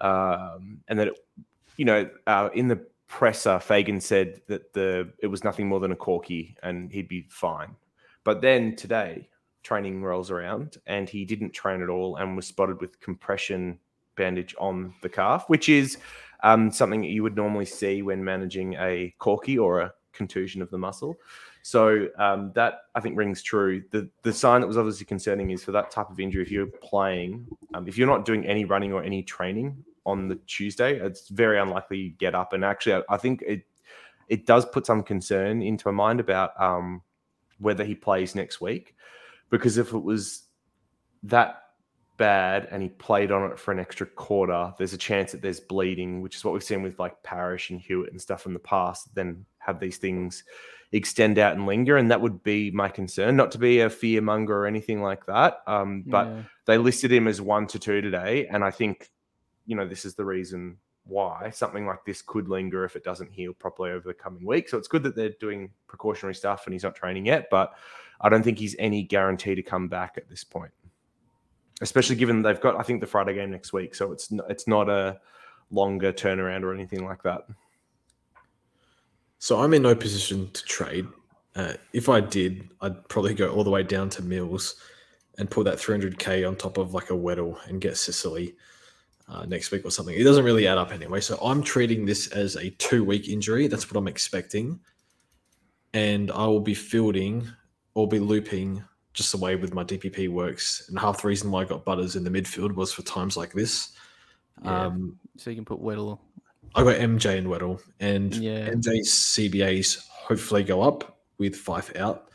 [0.00, 1.18] um, and that it,
[1.76, 5.92] you know uh, in the presser, Fagan said that the it was nothing more than
[5.92, 7.74] a corky and he'd be fine.
[8.22, 9.28] But then today,
[9.68, 13.78] training rolls around and he didn't train at all and was spotted with compression
[14.16, 15.98] bandage on the calf, which is
[16.42, 20.78] um, something you would normally see when managing a corky or a contusion of the
[20.78, 21.16] muscle.
[21.60, 23.82] So um, that I think rings true.
[23.90, 26.42] The the sign that was obviously concerning is for that type of injury.
[26.42, 30.36] If you're playing, um, if you're not doing any running or any training on the
[30.46, 32.54] Tuesday, it's very unlikely you get up.
[32.54, 33.66] And actually, I, I think it
[34.28, 37.02] it does put some concern into my mind about um,
[37.58, 38.94] whether he plays next week,
[39.50, 40.44] because if it was
[41.24, 41.62] that
[42.16, 45.60] bad and he played on it for an extra quarter, there's a chance that there's
[45.60, 48.58] bleeding, which is what we've seen with like Parish and Hewitt and stuff in the
[48.58, 49.14] past.
[49.14, 50.44] Then have these things
[50.92, 53.36] extend out and linger, and that would be my concern.
[53.36, 56.42] Not to be a fear monger or anything like that, um, but Yeah.
[56.66, 59.10] they listed him as one to two today, and I think
[59.66, 63.32] you know this is the reason why something like this could linger if it doesn't
[63.32, 64.68] heal properly over the coming week.
[64.68, 67.74] So it's good that they're doing precautionary stuff and he's not training yet, but
[68.20, 70.72] I don't think he's any guarantee to come back at this point.
[71.80, 74.66] Especially given they've got I think the Friday game next week, so it's not, it's
[74.66, 75.20] not a
[75.70, 77.46] longer turnaround or anything like that.
[79.38, 81.06] So I'm in no position to trade.
[81.54, 84.76] Uh, if I did, I'd probably go all the way down to Mills
[85.38, 88.54] and put that 300k on top of like a Weddle and get Sicily
[89.28, 90.14] uh, next week or something.
[90.14, 91.20] It doesn't really add up anyway.
[91.20, 93.68] So I'm treating this as a two week injury.
[93.68, 94.80] That's what I'm expecting.
[95.94, 97.48] And I will be fielding
[97.94, 98.82] or be looping
[99.14, 100.88] just the way with my DPP works.
[100.88, 103.52] And half the reason why I got Butters in the midfield was for times like
[103.52, 103.92] this.
[104.62, 104.86] Yeah.
[104.86, 106.18] Um, so you can put Weddle.
[106.74, 108.68] I got MJ and Weddle, and Yeah.
[108.70, 112.28] MJ's CBAs hopefully go up with Fyfe out.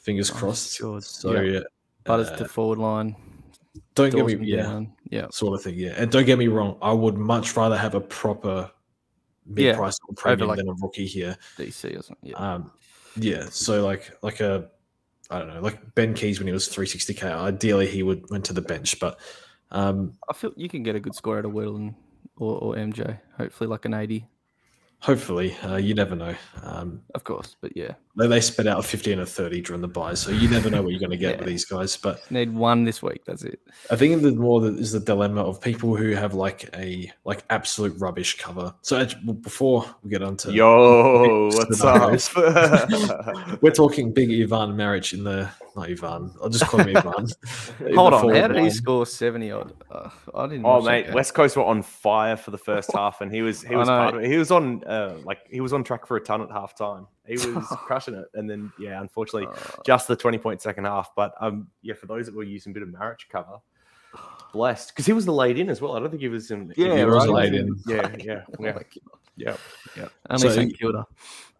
[0.00, 0.76] Fingers Oh, crossed.
[0.76, 1.00] sure.
[1.02, 1.42] So Yeah.
[1.58, 1.60] yeah,
[2.04, 3.14] Butters uh, to forward line.
[3.94, 4.92] don't get me yeah, down.
[5.10, 5.26] Yeah.
[5.30, 5.74] sort of thing.
[5.78, 6.78] Yeah, and don't get me wrong.
[6.80, 8.70] I would much rather have a proper
[9.46, 11.36] mid price or premium like- than a rookie here.
[11.58, 12.30] DC or something.
[12.30, 12.36] Yeah.
[12.36, 12.72] Um,
[13.16, 13.46] yeah.
[13.50, 14.68] So like like a
[15.30, 17.22] I don't know, like Ben Keays when he was 360k.
[17.22, 19.18] Ideally, he would went to the bench, but
[19.70, 21.94] um, I feel you can get a good score out of and,
[22.36, 23.18] or, or MJ.
[23.36, 24.26] Hopefully, like an 80,
[25.00, 26.34] hopefully, uh, you never know.
[26.62, 27.56] Um, of course.
[27.60, 30.30] But yeah, they, they spit out a 50 and a 30 during the buy, so
[30.30, 31.96] you never know what you're going to get with these guys.
[31.96, 33.24] But need one this week.
[33.24, 33.60] That's it.
[33.90, 37.44] I think the more that is the dilemma of people who have like a like
[37.50, 38.74] absolute rubbish cover.
[38.82, 39.06] So
[39.40, 42.36] before we get on to Yo, what's scenarios.
[42.36, 43.60] up?
[43.62, 46.32] we're talking big Ivan marriage in the not Ivan.
[46.42, 47.26] I'll just call him Ivan.
[47.94, 48.20] Hold on.
[48.22, 49.72] forward How did he score 70 odd?
[49.90, 50.64] Uh, I didn't.
[50.64, 51.14] Oh watch that mate.
[51.14, 54.16] West Coast were on fire for the first half, and he was he was part
[54.16, 54.22] of.
[54.22, 57.06] He was on uh, like he was on track for a ton at half time.
[57.38, 61.10] He was crushing it, and then yeah, unfortunately, Uh, just the twenty point second half.
[61.14, 63.58] But um, yeah, for those that were using a bit of marriage cover,
[64.52, 65.96] blessed because he was the laid in as well.
[65.96, 66.72] I don't think he was in.
[66.76, 67.28] Yeah, He was right.
[67.28, 67.76] laid in.
[67.86, 68.64] Yeah, yeah, oh
[69.36, 69.56] yeah,
[69.96, 70.08] yeah.
[70.28, 71.06] Only So- St Kilda.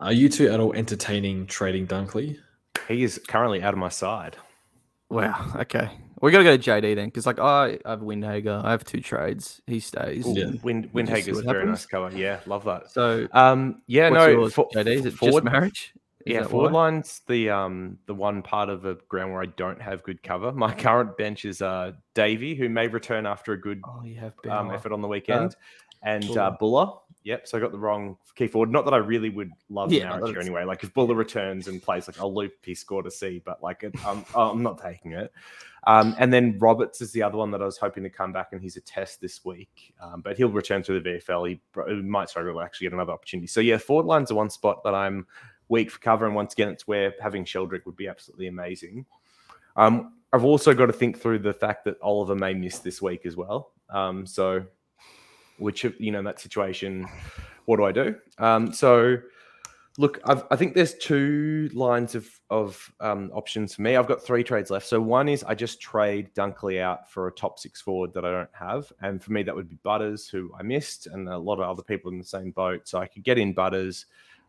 [0.00, 2.38] Are you two at all entertaining trading Dunkley?
[2.88, 4.36] He is currently out of my side.
[5.10, 5.52] Wow.
[5.56, 5.90] Okay.
[6.20, 8.62] We got to go to JD then, because like I I have Windhager.
[8.64, 9.62] I have two trades.
[9.66, 10.26] He stays.
[10.26, 10.50] Yeah.
[10.62, 11.78] Wind we just see Windhager's what very happens.
[11.80, 12.16] nice cover.
[12.16, 12.90] Yeah, love that.
[12.90, 14.86] So Um, yeah, what's no, yours, for- JD?
[14.94, 15.94] Is it forward- just marriage?
[16.26, 16.82] Is yeah, that forward why?
[16.90, 20.52] line's the um the one part of a ground where I don't have good cover.
[20.66, 24.34] My current bench is uh Davey, who may return after a good Oh, you have
[24.50, 25.56] um, effort on the weekend,
[26.02, 26.40] and Buller.
[26.42, 26.92] uh, Buller.
[27.22, 28.70] Yep, so I got the wrong key forward.
[28.70, 30.64] Not that I really would love Yeah, that's- anyway.
[30.64, 33.94] Like if Buller returns and plays, like I'll loop score to see, but like it,
[34.06, 35.30] um, I'm not taking it.
[35.86, 38.48] Um, and then Roberts is the other one that I was hoping to come back,
[38.52, 41.48] and he's a test this week, um, but he'll return to the VFL.
[41.48, 43.46] He, he might struggle to actually get another opportunity.
[43.46, 45.26] So yeah, forward line's the one spot that I'm
[45.68, 49.06] weak for cover, and once again, it's where having Sheldrick would be absolutely amazing.
[49.76, 53.24] Um, I've also got to think through the fact that Oliver may miss this week
[53.26, 53.72] as well.
[53.88, 54.64] Um, so,
[55.60, 57.06] which you know, in that situation,
[57.66, 58.16] what do I do?
[58.38, 59.18] Um, so,
[59.98, 63.96] Look, I've, I think there's two lines of of um, options for me.
[63.96, 64.86] I've got three trades left.
[64.86, 68.30] So one is I just trade Dunkley out for a top six forward that I
[68.30, 71.60] don't have, and for me that would be Butters, who I missed, and a lot
[71.60, 72.88] of other people in the same boat.
[72.88, 74.06] So I could get in Butters,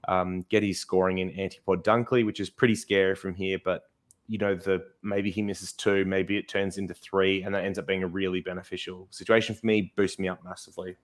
[0.08, 3.90] um, get his scoring in Antipod Dunkley, which is pretty scary from here, but
[4.31, 7.77] you know the maybe he misses two, maybe it turns into three, and that ends
[7.77, 9.91] up being a really beneficial situation for me.
[9.97, 10.95] Boost me up massively.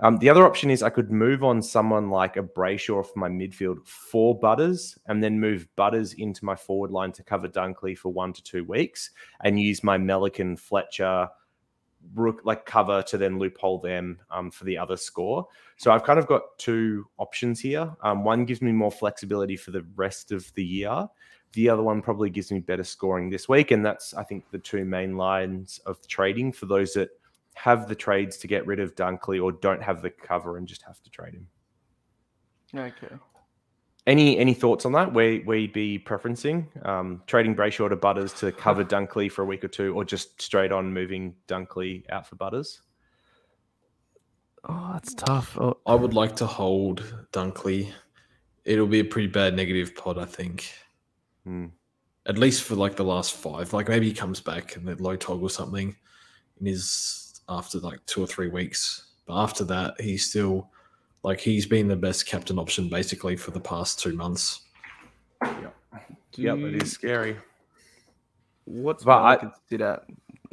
[0.00, 3.30] Um, the other option is I could move on someone like a Brayshaw for my
[3.30, 8.12] midfield for Butters and then move Butters into my forward line to cover Dunkley for
[8.12, 9.10] one to two weeks
[9.44, 11.28] and use my Melican Fletcher
[12.14, 15.46] rook like cover to then loophole them um, for the other score.
[15.76, 17.90] So I've kind of got two options here.
[18.02, 21.08] Um, one gives me more flexibility for the rest of the year.
[21.52, 23.70] The other one probably gives me better scoring this week.
[23.70, 27.10] And that's, I think, the two main lines of trading for those that
[27.54, 30.82] have the trades to get rid of Dunkley or don't have the cover and just
[30.82, 31.46] have to trade him.
[32.74, 33.14] Okay.
[34.06, 35.12] Any any thoughts on that?
[35.12, 39.44] Where where you'd be preferencing um, trading Brayshaw to Butters to cover Dunkley for a
[39.44, 42.82] week or two, or just straight on moving Dunkley out for Butters?
[44.68, 45.56] Oh, that's tough.
[45.58, 47.92] Oh, I would like to hold Dunkley.
[48.64, 50.72] It'll be a pretty bad negative pod, I think.
[51.44, 51.66] Hmm.
[52.26, 53.72] At least for like the last five.
[53.72, 55.94] Like maybe he comes back and then low toggle something
[56.60, 59.10] in his after like two or three weeks.
[59.26, 60.70] But after that, he's still
[61.22, 64.62] like he's been the best captain option basically for the past two months.
[65.42, 65.74] Yep,
[66.32, 67.36] do yep, you- it is scary.
[68.64, 70.02] What's But what I I- consider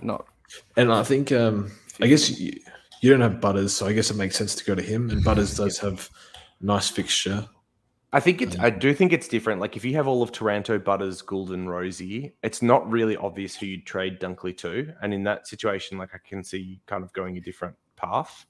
[0.01, 0.25] not
[0.77, 2.53] And I think um I guess you,
[3.01, 5.09] you don't have Butters, so I guess it makes sense to go to him.
[5.09, 6.09] And Butters does have
[6.61, 7.47] nice fixture.
[8.11, 8.57] I think it's.
[8.57, 9.61] I do think it's different.
[9.61, 13.55] Like if you have all of Taranto, Butters, Gould, and Rozee, it's not really obvious
[13.55, 14.91] who you'd trade Dunkley to.
[15.03, 18.47] And in that situation, like I can see you kind of going a different path.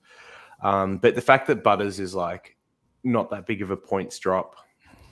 [0.62, 2.56] Um, but the fact that Butters is like
[3.04, 4.56] not that big of a points drop,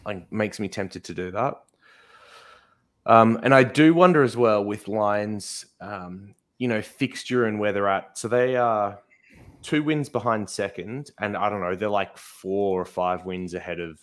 [0.06, 1.56] like makes me tempted to do that.
[3.06, 7.72] Um, and I do wonder as well with lines, um, you know, fixture and where
[7.72, 8.18] they're at.
[8.18, 9.00] So they are
[9.62, 13.80] two wins behind second, and I don't know, they're like four or five wins ahead
[13.80, 14.00] of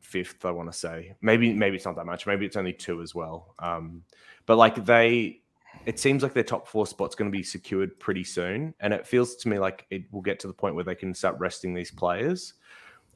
[0.00, 0.44] fifth.
[0.44, 2.26] I want to say maybe maybe it's not that much.
[2.26, 3.54] Maybe it's only two as well.
[3.58, 4.02] Um,
[4.46, 5.41] but like they,
[5.86, 9.06] it seems like their top four spot's going to be secured pretty soon, and it
[9.06, 11.74] feels to me like it will get to the point where they can start resting
[11.74, 12.54] these players.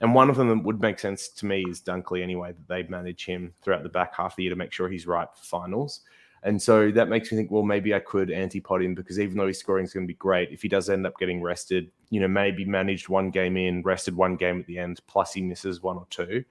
[0.00, 2.82] And one of them that would make sense to me is Dunkley anyway, that they
[2.88, 5.44] manage him throughout the back half of the year to make sure he's right for
[5.44, 6.00] finals.
[6.42, 9.48] And so that makes me think, well, maybe I could anti-pod him because even though
[9.48, 12.20] his scoring is going to be great, if he does end up getting rested, you
[12.20, 15.82] know, maybe managed one game in, rested one game at the end, plus he misses
[15.82, 16.44] one or two,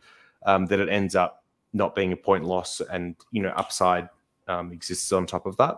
[0.46, 4.10] um, that it ends up not being a point loss and, you know, upside
[4.48, 5.78] um, exists on top of that.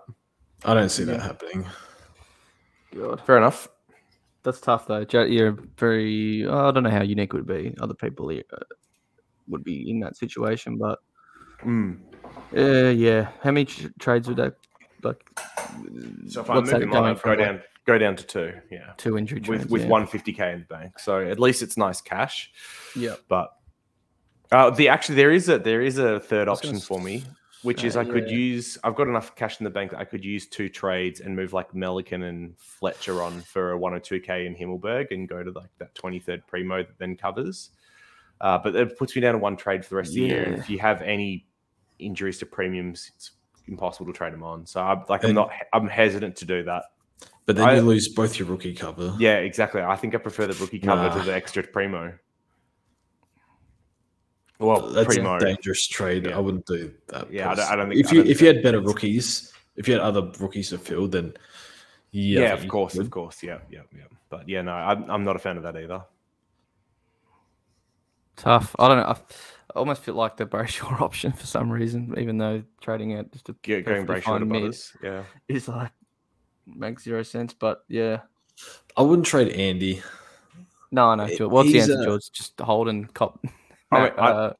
[0.66, 1.66] I don't see that happening.
[2.96, 3.22] God.
[3.26, 3.68] Fair enough.
[4.44, 5.06] That's tough though.
[5.12, 6.46] You're very.
[6.46, 7.76] oh, I don't know how unique it would be.
[7.82, 8.64] Other people here, uh,
[9.48, 11.00] would be in that situation, but
[11.66, 11.98] Mm.
[12.56, 13.30] uh, yeah.
[13.42, 14.56] How many tr- trades would that
[15.04, 15.24] like?
[16.28, 17.98] So if I what's move that him going on, I'd from, go like, down, go
[17.98, 18.54] down to two.
[18.72, 18.94] Yeah.
[18.98, 19.90] two injury trades With, with yeah.
[19.90, 22.52] 150k in the bank, so at least it's nice cash.
[22.96, 23.16] Yeah.
[23.28, 23.50] But
[24.52, 27.24] uh, the actually there is a there is a third was gonna option for me,
[27.64, 28.38] which is I could yeah.
[28.38, 28.78] use.
[28.84, 31.54] I've got enough cash in the bank that I could use two trades and move
[31.54, 35.96] like Melican and Fletcher on for a 102k in Himmelberg and go to like that
[35.96, 37.72] 23rd primo that then covers.
[38.40, 40.44] Uh, but it puts me down to one trade for the rest of the year.
[40.44, 41.48] And if you have any
[42.00, 43.32] injuries to premiums, it's
[43.68, 44.66] impossible to trade them on.
[44.66, 46.84] So I'm like I'm not I'm hesitant to do that.
[47.48, 49.16] But then I- you lose both your rookie cover.
[49.18, 49.82] Yeah, exactly.
[49.82, 51.18] I think I prefer the rookie cover Nah.
[51.18, 52.14] to the extra primo.
[54.60, 55.36] Well, That's primo.
[55.36, 56.26] a dangerous trade.
[56.26, 56.38] Yeah.
[56.38, 57.32] I wouldn't do that.
[57.32, 59.94] Yeah, I don't- I don't think- if you if you had better rookies, if you
[59.94, 61.34] had other rookies to fill, then
[62.12, 63.02] yeah, Yeah, of course, could.
[63.02, 63.44] of course.
[63.44, 64.06] Yeah, yeah, yeah.
[64.30, 66.04] But yeah, no, I'm, I'm not a fan of that either.
[68.36, 68.76] Tough.
[68.80, 69.04] I don't know.
[69.06, 69.12] I,
[69.76, 73.46] I almost feel like the Brayshaw option for some reason, even though trading it just
[73.46, 74.94] to Get, going perfectly Brayshaw to mid Butters.
[75.04, 75.24] Yeah.
[75.48, 75.92] is like
[76.66, 77.54] makes zero sense.
[77.54, 78.22] But yeah,
[78.96, 80.02] I wouldn't trade Andy.
[80.92, 81.26] no, no.
[81.26, 81.52] He- George.
[81.52, 82.32] What's the answer, uh, George?
[82.32, 83.40] Just hold and cop.
[83.92, 84.54] I mean, I- uh,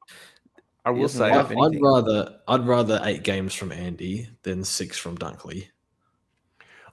[0.84, 4.96] I He will say, I'd, I'd rather I'd rather eight games from Andy than six
[4.96, 5.66] from Dunkley.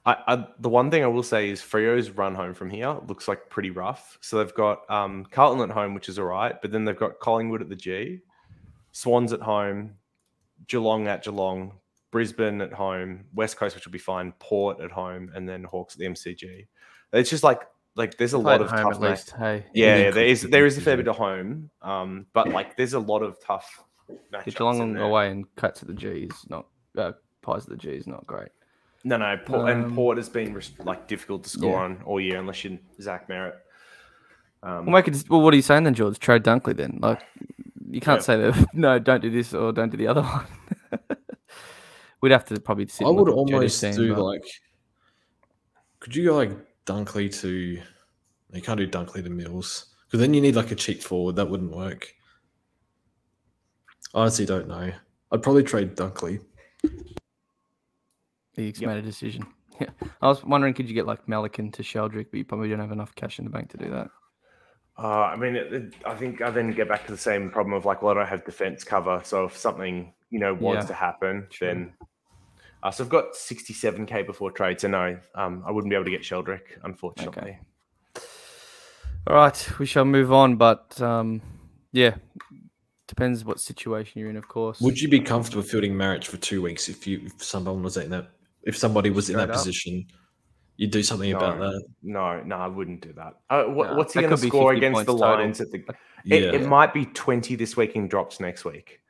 [0.04, 3.26] I, I, the one thing I will say is Freo's run home from here looks
[3.26, 4.18] like pretty rough.
[4.20, 7.18] So they've got um, Carlton at home, which is all right, but then they've got
[7.20, 8.20] Collingwood at the G,
[8.92, 9.94] Swans at home,
[10.68, 11.72] Geelong at Geelong,
[12.12, 15.94] Brisbane at home, West Coast, which will be fine, Port at home, and then Hawks
[15.94, 16.66] at the MCG.
[17.12, 17.62] It's just like
[17.96, 19.30] like there's a lot of home tough at ma- least.
[19.38, 22.76] Hey, Yeah, yeah, there is there is a fair bit of home, um, but like
[22.76, 25.02] there's a lot of tough the matchups in Geelong there.
[25.02, 26.66] away and cuts at the G is not.
[26.96, 28.48] Uh, pies at the G is not great.
[29.04, 31.78] No, no, Port, and Um, Port has been like difficult to score yeah.
[31.84, 33.54] on all year unless you're Zach Merrett.
[34.62, 35.24] Um, Well, make it.
[35.28, 36.18] Well, what are you saying then, George?
[36.18, 36.98] Trade Dunkley then?
[37.00, 37.22] Like,
[37.88, 38.24] you can't Yeah.
[38.24, 38.66] say that.
[38.74, 40.46] No, don't do this or don't do the other one.
[42.20, 42.88] We'd have to probably.
[42.88, 44.44] Sit I would look at Jody's almost team, do but- like.
[46.00, 46.50] Could you go like
[46.86, 47.80] Dunkley to?
[48.52, 51.36] You can't do Dunkley to Mills because then you need like a cheap forward.
[51.36, 52.12] That wouldn't work.
[54.14, 54.92] I honestly don't know.
[55.32, 56.40] I'd probably trade Dunkley.
[58.54, 58.88] He's Yep.
[58.88, 59.46] made a decision.
[59.78, 59.90] Yeah,
[60.22, 62.92] I was wondering, could you get like Melican to Sheldrick, but you probably don't have
[62.92, 64.08] enough cash in the bank to do that.
[64.98, 67.74] Uh, I mean, it, it- I think I then get back to the same problem
[67.74, 69.20] of like, well, I don't have defense cover.
[69.22, 71.66] So if something, you know, wants Yeah, to happen, true.
[71.68, 71.92] then.
[72.82, 74.80] Uh, so I've got 67k before trade.
[74.80, 77.42] So no, um, I wouldn't be able to get Sheldrick, unfortunately.
[77.42, 77.58] Okay.
[79.28, 81.42] All right, we shall move on, but um,
[81.92, 82.14] yeah,
[83.08, 84.80] depends what situation you're in, of course.
[84.80, 88.10] Would you be comfortable fielding Marriage for two weeks if you if someone was in
[88.10, 88.28] that
[88.62, 89.56] if somebody was in that up?
[89.56, 90.06] position?
[90.76, 91.82] You'd do something about that.
[92.02, 93.32] No, no, I wouldn't do that.
[93.48, 95.36] Uh, what, Nah, what's he going to score against the points total.
[95.38, 95.60] Lions?
[95.62, 95.82] At the,
[96.24, 96.36] Yeah.
[96.36, 99.00] it, it might be 20 this week and drops next week.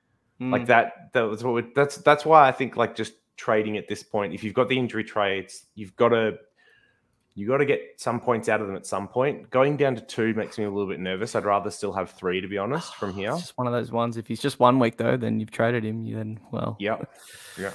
[0.41, 1.13] Mm, Like that.
[1.13, 1.55] That was what.
[1.55, 4.35] We, that's that's why I think like just trading at this point.
[4.35, 6.39] If you've got the injury trades, you've got to
[7.35, 9.51] you got to get some points out of them at some point.
[9.51, 11.35] Going down to two makes me a little bit nervous.
[11.35, 13.33] I'd rather still have three to be honest from here.
[13.33, 14.17] It's just one of those ones.
[14.17, 16.05] If he's just one week though, then you've traded him.
[16.05, 17.03] You then well, Yeah,
[17.59, 17.73] yeah.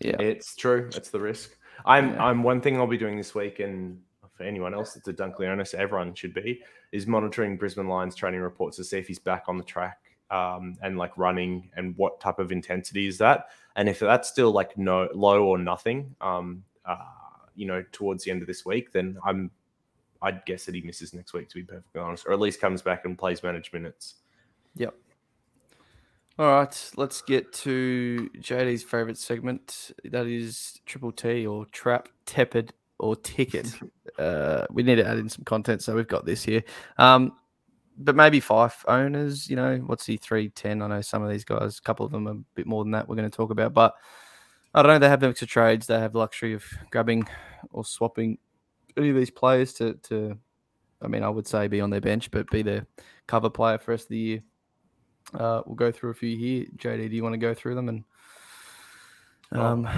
[0.00, 0.20] yeah.
[0.20, 0.90] It's true.
[0.94, 1.56] It's the risk.
[1.84, 2.24] I'm Yeah.
[2.24, 4.00] I'm one thing I'll be doing this week, and
[4.36, 8.76] for anyone else that's a so everyone should be, is monitoring Brisbane Lions training reports
[8.76, 9.98] to see if he's back on the track
[10.30, 13.46] um, and like running and what type of intensity is that.
[13.76, 16.96] And if that's still like no low or nothing, um, uh,
[17.54, 19.50] you know, towards the end of this week, then I'm
[20.22, 22.82] I'd guess that he misses next week to be perfectly honest, or at least comes
[22.82, 24.14] back and plays managed minutes.
[24.76, 24.94] Yep.
[26.38, 29.92] All right, let's get to JD's favorite segment.
[30.04, 33.72] That is Triple T or Trap, Tepid, or Ticket.
[34.18, 36.62] uh, we need to add in some content, so we've got this here.
[36.98, 37.32] Um,
[37.98, 40.82] but maybe five owners, you know, what's he, 310?
[40.82, 42.92] I know some of these guys, a couple of them are a bit more than
[42.92, 43.94] that we're going to talk about, but
[44.74, 44.98] I don't know.
[44.98, 45.86] They have the extra trades.
[45.86, 47.26] They have the luxury of grabbing
[47.70, 48.38] or swapping
[48.96, 50.36] any of these players to, to,
[51.00, 52.86] I mean, I would say be on their bench, but be their
[53.26, 54.42] cover player for the rest of the year.
[55.34, 56.66] Uh, we'll go through a few here.
[56.76, 58.04] JD, do you want to go through them and
[59.52, 59.88] Oh, um,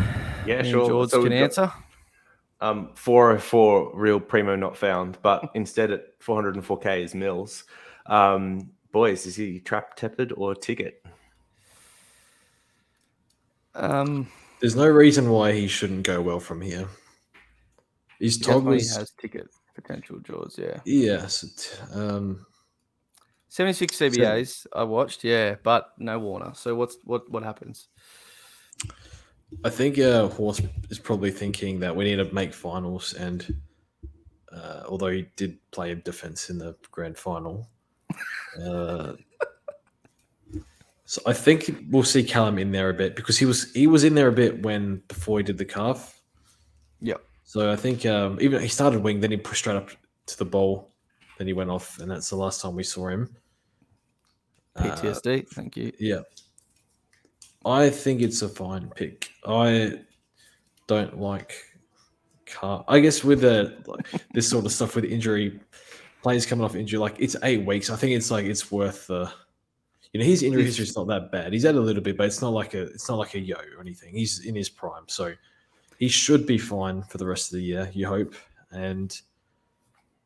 [0.46, 0.86] yeah, sure.
[0.86, 1.72] George So can got- answer.
[2.60, 7.64] Um, 404 real primo not found, but instead at 404k is Mills.
[8.08, 11.04] Um, boys, is he trap tepid or ticket?
[13.74, 14.26] Um,
[14.60, 16.88] There's no reason why he shouldn't go well from here.
[18.18, 20.58] He's Tog definitely has ticket potential, Jaws.
[20.58, 21.80] Yeah, yes.
[21.94, 22.44] Um,
[23.48, 25.22] 76 CBAs I watched.
[25.22, 26.52] Yeah, but no Warner.
[26.54, 27.88] So what's what what happens?
[29.64, 33.60] I think uh, Horse is probably thinking that we need to make finals, and
[34.52, 37.68] uh, although he did play a defense in the grand final,
[38.62, 39.12] uh,
[41.04, 44.04] so I think we'll see Callum in there a bit because he was he was
[44.04, 46.20] in there a bit when before he did the calf.
[47.00, 47.14] Yeah.
[47.44, 49.90] So I think um, even he started wing, then he pushed straight up
[50.26, 50.90] to the ball,
[51.38, 53.34] then he went off, and that's the last time we saw him.
[54.76, 55.48] Uh, PTSD.
[55.48, 55.92] Thank you.
[55.98, 56.20] yeah.
[57.64, 59.30] I think it's a fine pick.
[59.46, 60.00] I
[60.86, 61.54] don't like
[62.46, 62.84] car.
[62.88, 65.58] I guess with the like, this sort of stuff with injury,
[66.22, 67.90] players coming off injury, like it's eight weeks.
[67.90, 69.30] I think it's like it's worth the.
[70.12, 71.52] You know, his injury history is not that bad.
[71.52, 73.56] He's had a little bit, but it's not like a it's not like a yo
[73.76, 74.14] or anything.
[74.14, 75.34] He's in his prime, so
[75.98, 77.90] he should be fine for the rest of the year.
[77.92, 78.34] You hope.
[78.70, 79.14] And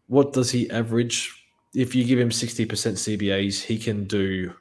[0.07, 1.46] what does he average?
[1.74, 4.55] If you give him sixty percent CBAs, he can do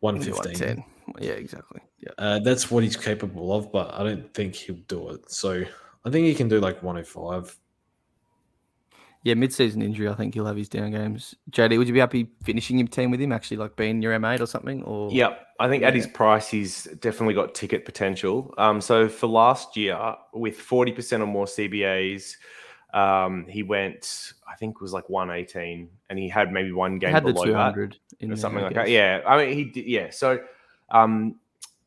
[0.00, 0.54] one fifteen.
[0.54, 0.84] 110.
[1.18, 1.80] Yeah, exactly.
[1.98, 2.12] Yeah.
[2.18, 5.30] Uh, that's what he's capable of, but I don't think he'll do it.
[5.30, 5.62] So
[6.04, 7.56] I think he can do like 105.
[9.24, 10.08] Yeah, mid-season injury.
[10.08, 11.34] I think he'll have his down games.
[11.50, 13.32] JD, would you be happy finishing your team with him?
[13.32, 14.82] Actually, like being your M8 or something?
[14.84, 18.54] Or yeah, I think at his price, he's definitely got ticket potential.
[18.58, 19.98] Um, so for last year,
[20.32, 22.36] with 40% or more CBAs,
[22.94, 26.98] um, he went, I think it was like 118, and he had maybe one He
[27.00, 27.74] game had the below that.
[27.74, 28.88] 200 in or something like that.
[28.88, 29.86] Yeah, I mean he did.
[29.86, 30.40] Yeah, so
[30.90, 31.36] um,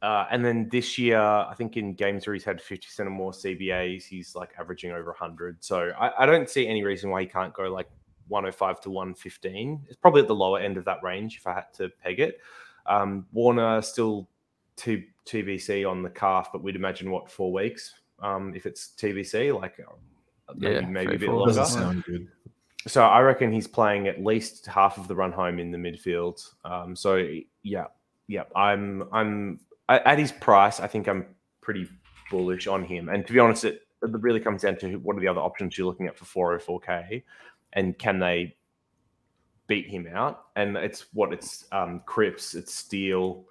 [0.01, 3.11] uh, and then this year, I think in games where he's had fifty percent or
[3.11, 5.57] more CBAs, he's like averaging over hundred.
[5.63, 7.87] So I, I don't see any reason why he can't go like
[8.27, 9.81] one hundred five to one fifteen.
[9.87, 12.39] It's probably at the lower end of that range if I had to peg it.
[12.87, 14.27] Um, Warner still
[14.75, 19.59] two TBC on the calf, but we'd imagine what four weeks um, if it's TBC,
[19.59, 21.53] like uh, maybe, Yeah, maybe a bit longer.
[21.53, 22.27] Doesn't sound good.
[22.87, 26.43] So I reckon he's playing at least half of the run home in the midfield.
[26.65, 27.27] Um, so
[27.61, 27.85] yeah,
[28.27, 29.59] yeah, I'm I'm
[29.97, 30.79] at his price.
[30.79, 31.25] I think I'm
[31.61, 31.87] pretty
[32.29, 33.09] bullish on him.
[33.09, 35.77] And to be honest, it, it really comes down to what are the other options
[35.77, 37.23] you're looking at for 404k,
[37.73, 38.55] and can they
[39.67, 43.45] beat him out, and it's what it's um, Cripps, it's Steel,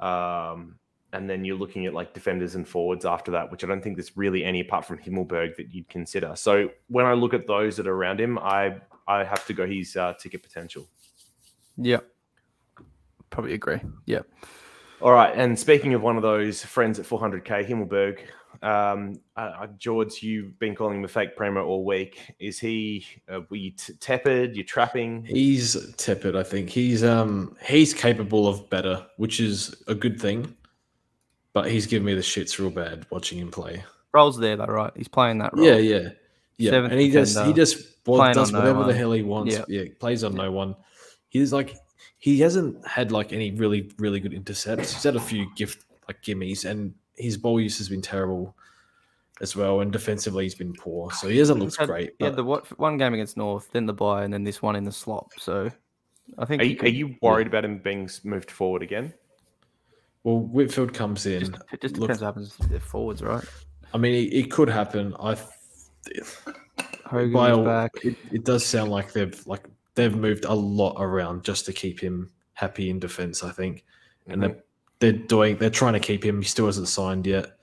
[0.00, 0.76] um,
[1.12, 3.96] and then you're looking at like defenders and forwards after that, which I don't think
[3.96, 6.34] there's really any apart from Himmelberg that you'd consider.
[6.36, 8.76] So when I look at those that are around him, I
[9.06, 10.86] I have to go his uh, ticket potential.
[11.76, 12.00] Yeah.
[13.30, 13.80] Probably agree.
[14.06, 14.20] Yeah.
[15.00, 18.18] All right, and speaking of one of those friends at 400k, Himmelberg,
[18.62, 22.34] um, uh, George, you've been calling him a fake primo all week.
[22.40, 23.06] Is he?
[23.32, 24.56] Uh, were you t- tepid?
[24.56, 25.24] You're trapping?
[25.24, 26.34] He's tepid.
[26.34, 30.56] I think he's um he's capable of better, which is a good thing.
[31.52, 33.84] But he's giving me the shits real bad watching him play.
[34.12, 34.92] Role's there though, right?
[34.96, 35.64] He's playing that role.
[35.64, 36.08] Yeah, yeah,
[36.56, 36.70] yeah.
[36.70, 39.54] Seventh and he just he just well, does on no whatever the hell he wants.
[39.54, 39.64] Yeah.
[39.68, 40.42] Yeah, plays on Yeah.
[40.44, 40.74] no one.
[41.28, 41.76] He's like
[42.18, 44.92] he hasn't had like any really really good intercepts.
[44.92, 48.54] He's had a few gift like gimmies, and his ball use has been terrible
[49.40, 49.80] as well.
[49.80, 51.10] And defensively, he's been poor.
[51.12, 52.14] So he hasn't He's looked had- great.
[52.18, 54.60] He had but- the what, one game against North, then the bye, and then this
[54.62, 55.32] one in the slop.
[55.38, 55.70] So
[56.38, 59.14] I think Are he you, are you worried about him being moved forward again?
[60.24, 61.40] well, Whitfield comes in.
[61.40, 63.44] just, it just look- depends what happens to the forwards, right?
[63.94, 65.14] I mean, it, it could happen.
[65.20, 65.36] I
[67.06, 67.92] Hogan by all- back.
[68.02, 69.64] It, it does sound like they've like
[69.98, 73.42] they've moved a lot around just to keep him happy in defense.
[73.44, 73.84] I think,
[74.26, 74.46] and Mhm.
[74.46, 76.40] they're they're doing they're trying to keep him.
[76.40, 77.58] He still hasn't signed yet.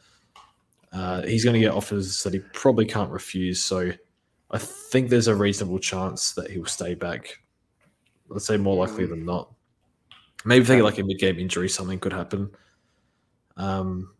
[0.94, 3.62] Uh, he's going to get offers that he probably can't refuse.
[3.62, 3.92] So
[4.52, 7.40] I think there's a reasonable chance that he will stay back.
[8.30, 9.54] Let's say more likely than not.
[10.46, 12.50] Maybe if they get like a mid-game injury, something could happen.
[13.58, 14.14] Um,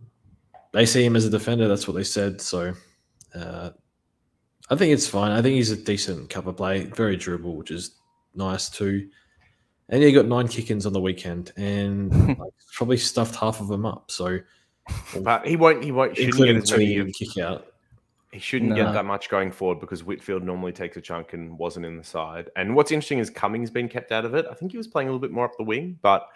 [0.74, 1.68] they see him as a defender.
[1.70, 2.42] That's what they said.
[2.42, 2.74] So
[3.34, 3.70] uh,
[4.70, 5.32] I think it's fine.
[5.32, 7.96] I think he's a decent cover play, very durable, which is
[8.36, 9.10] nice too.
[9.90, 13.86] And he got nine kick-ins on the weekend, and like, probably stuffed half of them
[13.86, 14.10] up.
[14.10, 14.40] So
[15.22, 15.84] But he won't.
[15.84, 16.16] He won't.
[16.16, 17.68] Shouldn't get including as two kick out.
[18.32, 18.76] He shouldn't No.
[18.76, 22.04] get that much going forward because Whitfield normally takes a chunk and wasn't in the
[22.04, 22.50] side.
[22.58, 24.46] And what's interesting is Cummings been kept out of it.
[24.52, 26.28] I think he was playing a little bit more up the wing, but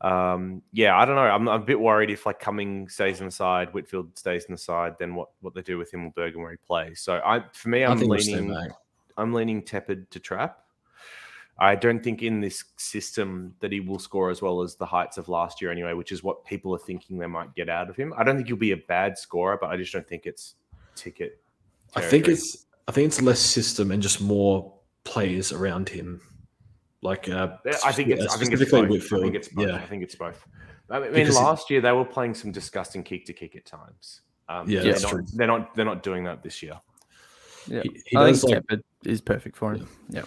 [0.00, 1.22] um, yeah, I don't know.
[1.22, 4.54] I'm, I'm a bit worried if like Cummings stays in the side, Whitfield stays in
[4.54, 7.00] the side, then what what they do with Himmelberg and where he plays.
[7.00, 8.56] So I, for me, I I'm think leaning.
[9.18, 10.63] I'm leaning tepid to trap.
[11.58, 15.18] I don't think in this system that he will score as well as the heights
[15.18, 17.96] of last year anyway, which is what people are thinking they might get out of
[17.96, 18.12] him.
[18.16, 20.54] I don't think he'll be a bad scorer, but I just don't think it's
[20.96, 21.40] ticket.
[21.94, 24.74] I think it's I think it's less system and just more
[25.04, 26.20] players around him.
[27.02, 28.34] Like uh, I think it's.
[28.34, 29.12] I think it's specifically both.
[29.12, 29.68] I think it's both.
[29.68, 30.44] Yeah, I think it's both.
[30.90, 34.22] I mean, Because last year they were playing some disgusting kick to kick at times.
[34.48, 35.24] Um, Yeah, they're that's not, true.
[35.34, 35.74] They're not.
[35.74, 36.80] They're not doing that this year.
[37.66, 37.82] Yeah.
[37.82, 39.88] he, he I think like Tepid is perfect for him.
[40.08, 40.24] Yeah.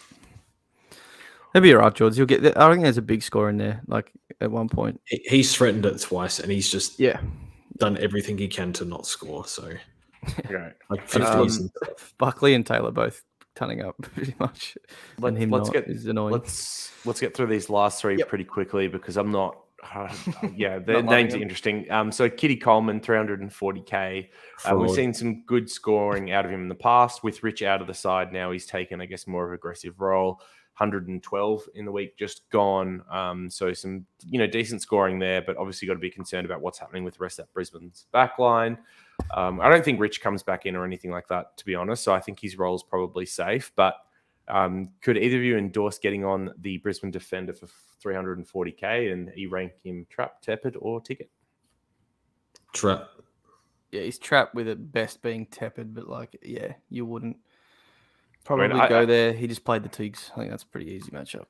[1.53, 2.17] He'll be all right, George.
[2.17, 2.57] You'll get.
[2.57, 3.81] I think there's a big score in there.
[3.87, 4.99] Like at one point.
[5.05, 7.19] he- he's threatened it twice, and he's just Yeah.
[7.77, 9.45] done everything he can to not score.
[9.47, 9.71] So
[10.45, 10.71] Okay.
[10.89, 12.13] like Um, and stuff.
[12.17, 13.23] Buckley and Taylor both
[13.55, 14.77] turning up pretty much.
[15.19, 16.33] Let, and him let's not get is annoying.
[16.33, 18.27] let's let's get through these last three Yep.
[18.29, 19.57] pretty quickly because I'm not.
[19.93, 20.11] Uh,
[20.55, 21.43] yeah, their Not loving names are them.
[21.43, 21.89] interesting.
[21.91, 24.27] Um, so Kitty Coleman, 340k.
[24.69, 27.23] Uh, we've seen some good scoring out of him in the past.
[27.23, 30.01] With Rich out of the side now, he's taken, I guess, more of an aggressive
[30.01, 30.41] role.
[30.77, 33.03] 112 in the week just gone.
[33.09, 36.61] Um, so some, you know, decent scoring there, but obviously got to be concerned about
[36.61, 38.77] what's happening with the rest of that Brisbane's back line.
[39.31, 42.03] Um, I don't think Rich comes back in or anything like that, to be honest.
[42.03, 43.71] So I think his role is probably safe.
[43.75, 43.95] But
[44.47, 47.67] um, could either of you endorse getting on the Brisbane defender for
[48.03, 51.31] 340k and you rank him trap, tepid, or ticket?
[52.73, 53.09] Trap.
[53.91, 57.37] Yeah, he's trapped with it best being tepid, but like, yeah, you wouldn't
[58.47, 59.33] probably I- go I- there.
[59.33, 60.31] He just played the Tigs.
[60.35, 61.45] I think that's a pretty easy matchup.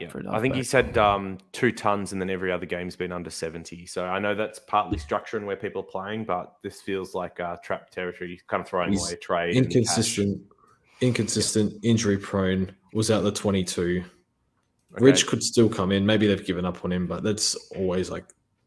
[0.00, 0.56] Yeah, for a I think halfback.
[0.56, 3.86] he said um, two tons, and then every other game's been under seventy.
[3.86, 7.40] So I know that's partly structure and where people are playing, but this feels like
[7.40, 9.56] uh, trap territory, kind of throwing He's away trade.
[9.56, 9.76] and cash.
[9.76, 10.42] Inconsistent,
[11.00, 12.72] inconsistent, injury prone.
[12.94, 14.04] Was out the twenty two.
[14.94, 15.04] Okay.
[15.06, 16.04] Rich could still come in.
[16.04, 18.26] Maybe they've given up on him, but that's always like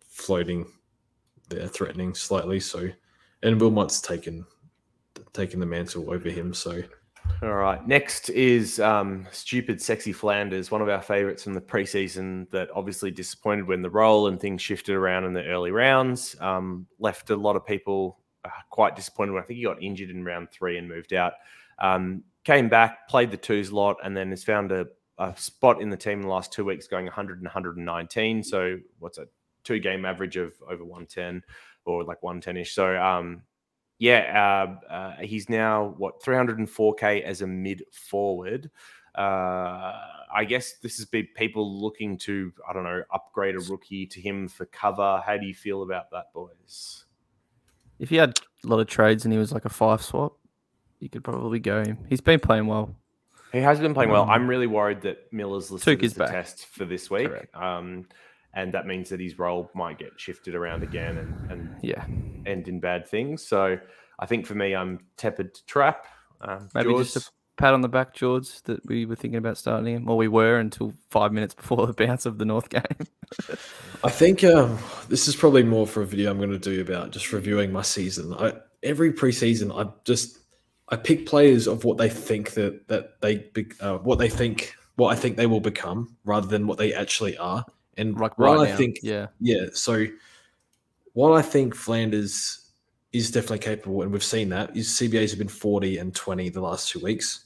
[0.09, 0.65] floating
[1.49, 2.59] there, threatening slightly.
[2.59, 2.89] So,
[3.43, 4.43] and Wilmot's taken
[5.33, 6.53] taken the mantle over him.
[6.53, 6.81] So,
[7.41, 7.85] All right.
[7.87, 13.11] Next is um, Stupid Sexy Flanders, one of our favorites from the preseason that obviously
[13.11, 16.35] disappointed when the role and things shifted around in the early rounds.
[16.39, 20.23] Um, left a lot of people uh, quite disappointed I think he got injured in
[20.23, 21.33] round three and moved out.
[21.79, 25.89] Um, came back, played the twos lot, and then has found a, a spot in
[25.89, 28.43] the team in the last two weeks going 100 and 119.
[28.43, 29.27] So, what's a
[29.63, 31.43] two game average of over 110
[31.85, 32.73] or like 110 ish?
[32.73, 33.41] So, um,
[33.97, 38.69] yeah, uh, uh, he's now what 304k as a mid forward.
[39.15, 39.93] Uh,
[40.33, 44.19] I guess this has been people looking to I don't know upgrade a rookie to
[44.19, 45.23] him for cover.
[45.25, 47.05] How do you feel about that, boys?
[47.97, 50.33] If he had a lot of trades and he was like a five swap,
[50.99, 51.99] you could probably go him.
[52.09, 52.93] He's been playing well.
[53.53, 54.23] He has been playing well.
[54.23, 56.31] Um, I'm really worried that Miller's listed as the back.
[56.31, 57.29] test for this week.
[57.29, 57.55] Correct.
[57.55, 58.05] Um,
[58.55, 62.05] and that means that his role might get shifted around again and, and Yeah,
[62.45, 63.45] end in bad things.
[63.45, 63.77] So
[64.17, 66.07] I think for me, I'm tepid to trap.
[66.41, 69.57] Um, maybe George, just a pat on the back, George, that we were thinking about
[69.57, 72.83] starting him, or we were until five minutes before the bounce of the North game.
[74.03, 74.77] I think um,
[75.09, 77.81] this is probably more for a video I'm going to do about just reviewing my
[77.81, 78.33] season.
[78.33, 78.53] I,
[78.83, 80.39] every preseason, I just
[80.89, 84.75] I pick players of what they think that that they be- uh, what they think
[84.95, 87.65] what I think they will become rather than what they actually are.
[87.97, 90.05] And like while right I now, think yeah, yeah, so
[91.13, 92.71] while I think Flanders
[93.13, 96.59] is definitely capable, and we've seen that, his CBAs have been 40 and 20 the
[96.61, 97.45] last two weeks.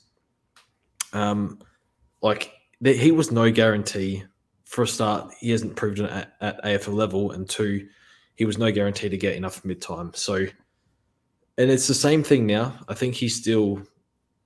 [1.14, 1.60] Um,
[2.22, 2.52] like
[2.84, 4.24] he was no guarantee
[4.66, 5.34] for a start.
[5.40, 7.88] He hasn't proved it at, at AFL level, and two,
[8.36, 10.12] he was no guarantee to get enough mid time.
[10.16, 10.36] So,
[11.58, 12.74] and it's the same thing now.
[12.88, 13.84] I think he's still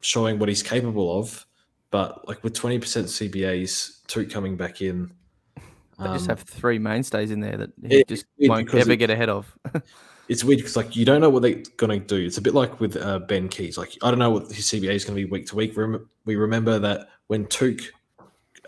[0.02, 1.46] showing what he's capable of,
[1.92, 5.12] but like with 20% CBAs, Touk coming back in.
[6.00, 8.98] They just um, have three mainstays in there that he it- just won't ever it-
[8.98, 9.54] get ahead of.
[10.30, 12.26] it's weird because like you don't know what they're going to do.
[12.26, 13.78] It's a bit like with uh, Ben Keays.
[13.78, 15.76] Like I don't know what his CBA is going to be week to week.
[16.26, 17.82] We remember that when Touk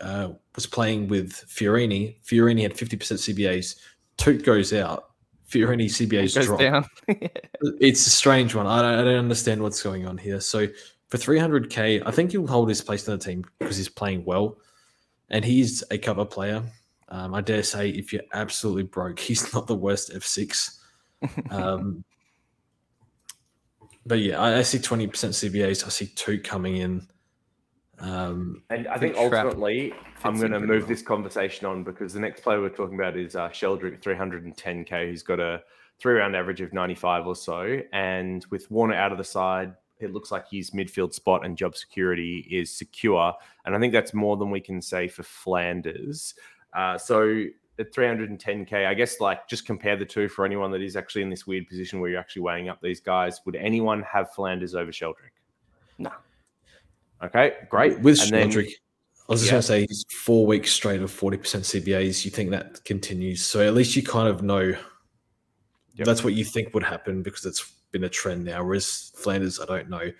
[0.00, 3.76] uh, was playing with Fiorini, Fiorini had fifty percent CBAs.
[4.18, 5.10] Touk goes out.
[5.50, 6.58] Fiorini CBAs drop.
[6.58, 6.84] down.
[7.80, 8.66] It's a strange one.
[8.66, 10.40] I don't, I don't understand what's going on here.
[10.40, 10.66] So
[11.08, 14.58] for 300k, I think he'll hold his place in the team because he's playing well,
[15.30, 16.62] and he's a cover player.
[17.08, 20.78] Um, I dare say, if you're absolutely broke, he's not the worst F6.
[21.50, 22.04] Um,
[24.04, 25.84] but yeah, I, I see 20% CBAs.
[25.84, 27.06] I see two coming in.
[27.98, 29.92] Um, And I think think ultimately,
[30.22, 30.88] I'm going to move well.
[30.88, 35.22] this conversation on because the next player we're talking about is uh, Sheldrick, 310k, who's
[35.22, 35.62] got a
[35.98, 37.80] three round average of 95 or so.
[37.92, 41.74] And with Warner out of the side, it looks like his midfield spot and job
[41.74, 43.32] security is secure.
[43.64, 46.34] And I think that's more than we can say for Flanders.
[46.76, 47.44] Uh, so
[47.78, 51.30] at 310k, I guess like just compare the two for anyone that is actually in
[51.30, 53.40] this weird position where you're actually weighing up these guys.
[53.46, 55.32] Would anyone have Flanders over Sheldrick?
[55.98, 56.10] No.
[57.22, 57.98] Okay, great.
[58.00, 58.70] with And then- Sheldrick,
[59.28, 59.50] I was just Yeah.
[59.52, 62.24] going to say he's four weeks straight of 40% CBAs.
[62.24, 63.42] You think that continues.
[63.44, 64.60] So at least you kind of know
[65.94, 66.06] Yep.
[66.06, 68.62] that's what you think would happen because it's been a trend now.
[68.62, 70.12] Whereas Flanders, I don't know.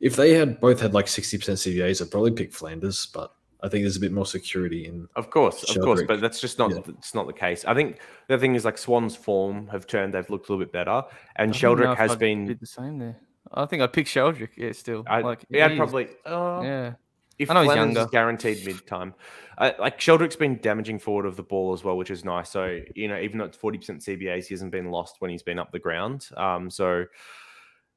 [0.00, 3.82] If they had both had like 60% CBAs, I'd probably pick Flanders, but I think
[3.82, 5.08] there's a bit more security in.
[5.16, 6.80] Of course, of course, but that's just not Yeah.
[6.98, 7.64] it's not the case.
[7.64, 7.98] I think
[8.28, 11.02] the other thing is like Swan's form have turned; they've looked a little bit better,
[11.36, 12.46] and I don't Sheldrick has I'd been.
[12.46, 13.16] did the same there.
[13.52, 14.50] I think I'd pick Sheldrick.
[14.56, 15.04] Yeah, still.
[15.06, 16.08] I, like, yeah, he's- probably.
[16.26, 16.92] Uh, Yeah,
[17.38, 18.06] If I know he's younger.
[18.12, 19.14] guaranteed mid time,
[19.56, 22.50] uh, like Sheldrick's been damaging forward of the ball as well, which is nice.
[22.50, 25.42] So you know, even though it's forty percent CBAs, he hasn't been lost when he's
[25.42, 26.28] been up the ground.
[26.36, 27.06] Um, so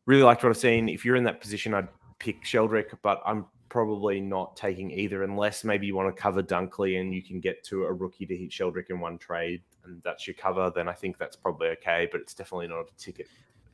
[0.08, 0.90] really liked what I've seen.
[0.90, 1.88] If you're in that position, I'd
[2.20, 7.00] pick Sheldrick, but I'm probably not taking either unless maybe you want to cover Dunkley
[7.00, 10.28] and you can get to a rookie to hit Sheldrick in one trade and that's
[10.28, 10.70] your cover.
[10.76, 13.28] Then I think that's probably okay, but it's definitely not a ticket,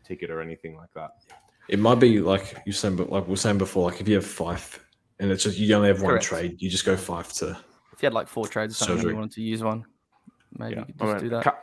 [0.04, 1.16] ticket or anything like that.
[1.68, 4.14] It might be like you saying, but like we were saying before, like if you
[4.14, 4.80] have five
[5.20, 6.26] and it's just you only have one Correct.
[6.26, 7.58] trade, you just go five to.
[7.91, 9.84] if you had like four trades or something, and you wanted to use one,
[10.56, 11.43] maybe Yeah, you could I just mean, do that.
[11.43, 11.56] Can't,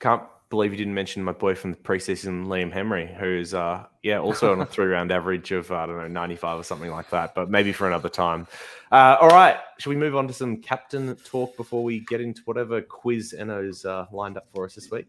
[0.00, 0.22] can't
[0.52, 4.52] believe you didn't mention my boy from the preseason, Liam Henry, who's uh yeah also
[4.52, 7.34] on a three round average of I don't know ninety five or something like that,
[7.34, 8.46] but maybe for another time.
[8.92, 12.42] Uh, all right, should we move on to some captain talk before we get into
[12.44, 15.06] whatever quiz Eno's uh, lined up for us this week?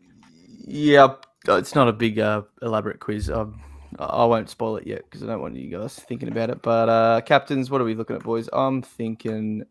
[0.66, 1.16] Yeah,
[1.46, 3.30] it's not a big uh, elaborate quiz.
[3.30, 3.60] Um,
[4.00, 6.62] I won't spoil it yet because I don't want you guys thinking about it.
[6.62, 8.50] But uh, captains, what are we looking at, boys?
[8.54, 9.64] I'm thinking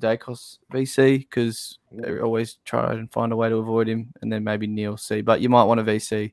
[0.00, 4.44] Daicos VC because they always try and find a way to avoid him, and then
[4.44, 5.20] maybe Neale C.
[5.20, 6.32] But you might want a VC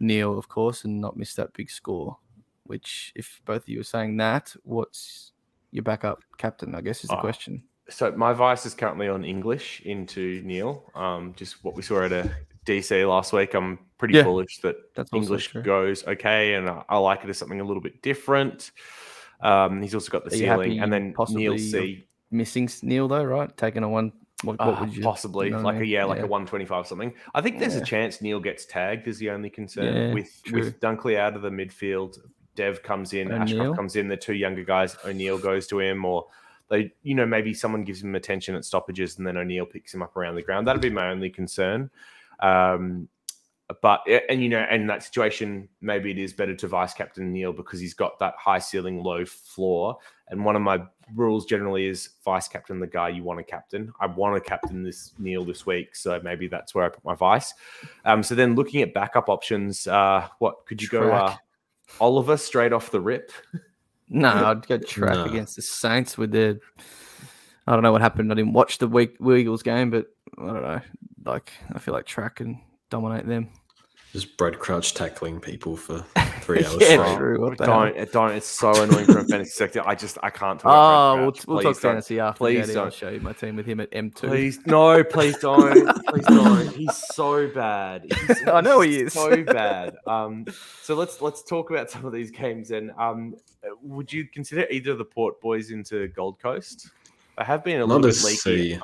[0.00, 2.18] Neale, of course, and not miss that big score.
[2.64, 5.32] Which, if both of you are saying that, what's
[5.70, 6.74] your backup captain?
[6.74, 7.62] I guess is the Ah, question.
[7.88, 10.90] So my vice is currently on English into Neale.
[10.96, 12.28] Um, just what we saw at a
[12.66, 13.54] DC last week.
[13.54, 17.38] I'm pretty Yeah, bullish that That's English goes okay, and I, I like it as
[17.38, 18.72] something a little bit different.
[19.40, 22.08] Um, he's also got the Are ceiling, and then possibly Neale C.
[22.30, 23.54] Missing Neale though, right?
[23.56, 24.12] Taking a one.
[24.42, 25.88] What, what uh, would you possibly you know what I like a mean?
[25.90, 27.14] yeah, like a 125 something.
[27.34, 27.80] I think there's Yeah.
[27.80, 29.08] a chance Neale gets tagged.
[29.08, 30.60] Is the only concern Yeah, with true.
[30.60, 32.18] with Dunkley out of the midfield.
[32.54, 34.08] Dev comes in, Ashcroft comes in.
[34.08, 36.26] The two younger guys, O'Neill goes to him, or
[36.70, 40.02] they, you know, maybe someone gives him attention at stoppages, and then O'Neill picks him
[40.02, 40.66] up around the ground.
[40.66, 41.90] That'd be my only concern.
[42.40, 43.08] Um,
[43.82, 47.52] but and you know, in that situation, maybe it is better to vice captain Neale
[47.52, 49.98] because he's got that high ceiling, low floor.
[50.28, 50.82] And one of my
[51.14, 53.92] rules generally is vice captain the guy you want to captain.
[54.00, 57.14] I want to captain this Neale this week, so maybe that's where I put my
[57.16, 57.54] vice.
[58.04, 61.12] Um, so then looking at backup options, uh, what could you go?
[61.12, 61.34] Uh,
[62.00, 63.32] Oliver straight off the rip.
[64.08, 65.24] No, I'd go track No.
[65.24, 66.60] against the Saints with their.
[67.66, 68.30] I don't know what happened.
[68.30, 70.06] I didn't watch the week Eagles game, but
[70.38, 70.80] I don't know.
[71.24, 72.58] Like I feel like track and
[72.90, 73.48] dominate them.
[74.12, 75.98] Just Brad Crouch tackling people for
[76.40, 77.16] three hours Yeah, straight.
[77.18, 77.40] true.
[77.40, 78.30] What don't, it don't.
[78.32, 79.82] It's so annoying from a fantasy sector.
[79.84, 80.70] I just, I can't talk.
[80.72, 81.90] Oh, about we'll, we'll Please talk don't.
[81.92, 82.38] fantasy after.
[82.38, 82.94] Please Please I'll don't.
[82.94, 84.28] show you my team with him at M two.
[84.28, 86.06] Please, no, please don't.
[86.06, 86.68] Please don't.
[86.68, 88.06] He's so bad.
[88.26, 89.12] He's, I know he is.
[89.12, 89.96] so bad.
[90.06, 90.46] Um,
[90.80, 92.70] so let's let's talk about some of these games.
[92.70, 93.34] And um,
[93.82, 96.88] would you consider either of the Port boys into Gold Coast?
[97.36, 98.36] I have been a Not little to bit leaky.
[98.76, 98.78] see.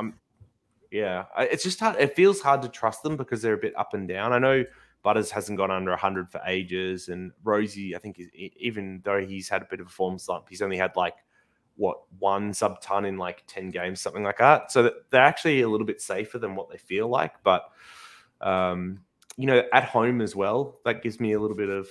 [0.93, 1.97] Yeah, I- it's just hard.
[1.99, 4.32] It feels hard to trust them because they're a bit up and down.
[4.34, 4.64] I know
[5.03, 9.49] Butters hasn't gone under 100 for ages, and Rosie, I think, is, even though he's
[9.49, 11.16] had a bit of a form slump, he's only had like
[11.76, 14.70] what one sub ton in like 10 games, something like that.
[14.70, 17.43] So they're actually a little bit safer than what they feel like.
[17.43, 17.64] But
[18.43, 19.01] um,
[19.38, 21.88] you know, at home as well, that gives me a little bit of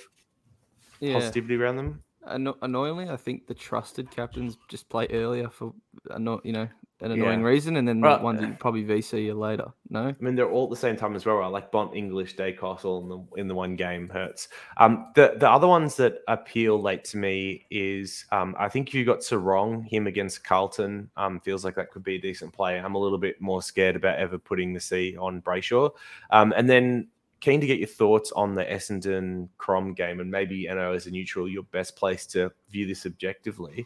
[1.00, 1.14] Yeah.
[1.14, 2.04] positivity around them.
[2.28, 5.74] Anno- annoyingly, I think the trusted captains just play earlier for
[6.14, 6.70] anno- you know
[7.02, 7.46] an annoying Yeah.
[7.48, 9.66] reason, and then Well, the ones that you probably VC you later.
[9.90, 11.48] No, I mean, they're all at the same time as well, right?
[11.48, 14.48] Like Bont, English, Daicos in the in the one game hurts.
[14.78, 19.04] Um, the the other ones that appeal late to me is um, I think you
[19.04, 21.10] got Serong him against Carlton.
[21.18, 22.80] Um, feels like that could be a decent play.
[22.80, 25.92] I'm a little bit more scared about ever putting the C on Brayshaw.
[26.30, 27.08] Um, and then
[27.42, 31.08] keen to get your thoughts on the Essendon Crom game, and maybe I know as
[31.08, 33.86] a neutral, your best place to view this objectively.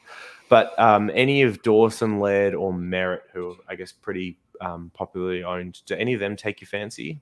[0.49, 5.43] But um, any of Dawson, Laird, or Merrett, who are, I guess pretty um, popularly
[5.43, 7.21] owned, do any of them take your fancy?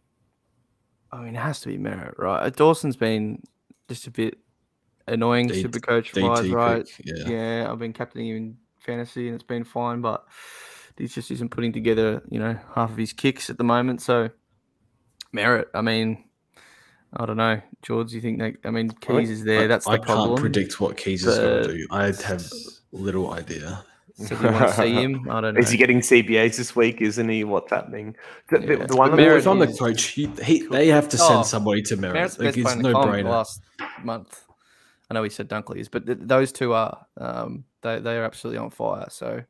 [1.11, 2.43] I mean it has to be Merrett, right?
[2.43, 3.43] Uh, Dawson's been
[3.87, 4.39] just a bit
[5.07, 6.85] annoying, D- super coach wise, right?
[6.85, 7.29] pick, yeah.
[7.29, 10.25] Yeah, I've been captaining him in fantasy and it's been fine, but
[10.97, 14.01] he just isn't putting together, you know, half of his kicks at the moment.
[14.01, 14.29] So
[15.33, 16.23] Merrett, I mean,
[17.15, 18.13] I don't know, George.
[18.13, 18.55] You think that?
[18.65, 19.63] I mean, Keays is there.
[19.63, 20.25] I- That's I the problem.
[20.25, 21.87] I can't predict what Keays is going to do.
[21.91, 22.45] I have
[22.91, 23.83] little idea.
[24.15, 25.27] So do you want to see him?
[25.29, 25.59] I don't know.
[25.59, 27.01] Is he getting CBAs this week?
[27.01, 27.43] Isn't he?
[27.43, 28.15] What's happening?
[28.49, 28.85] The, the- Yeah.
[28.85, 31.17] the one But that Well, Merrett if I'm the coach, he, he, they have to
[31.17, 32.13] send Oh, somebody to Merrett.
[32.13, 33.23] Merrett's Like, best it's player in the no brainer.
[33.29, 33.61] last
[34.03, 34.43] month.
[35.09, 37.05] I know he said Dunkley is, but th- those two are.
[37.17, 39.07] Um, they they are absolutely on fire.
[39.09, 39.43] So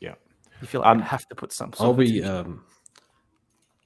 [0.00, 0.14] Yeah.
[0.60, 1.72] you feel like Um, you have to put some.
[1.80, 2.22] I'll be.
[2.22, 2.62] Um,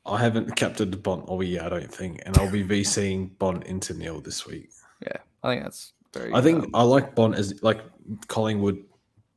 [0.07, 3.93] I haven't captained Bont all year, I don't think, and I'll be VCing Bont into
[3.95, 4.71] Neale this week.
[5.03, 6.33] yeah, I think that's very.
[6.33, 7.81] I think um, I like Bont as like
[8.29, 8.83] Collingwood,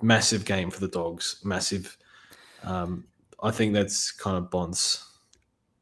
[0.02, 1.98] massive game for the Dogs, massive.
[2.64, 3.06] Um,
[3.42, 5.06] I think that's kind of Bont's.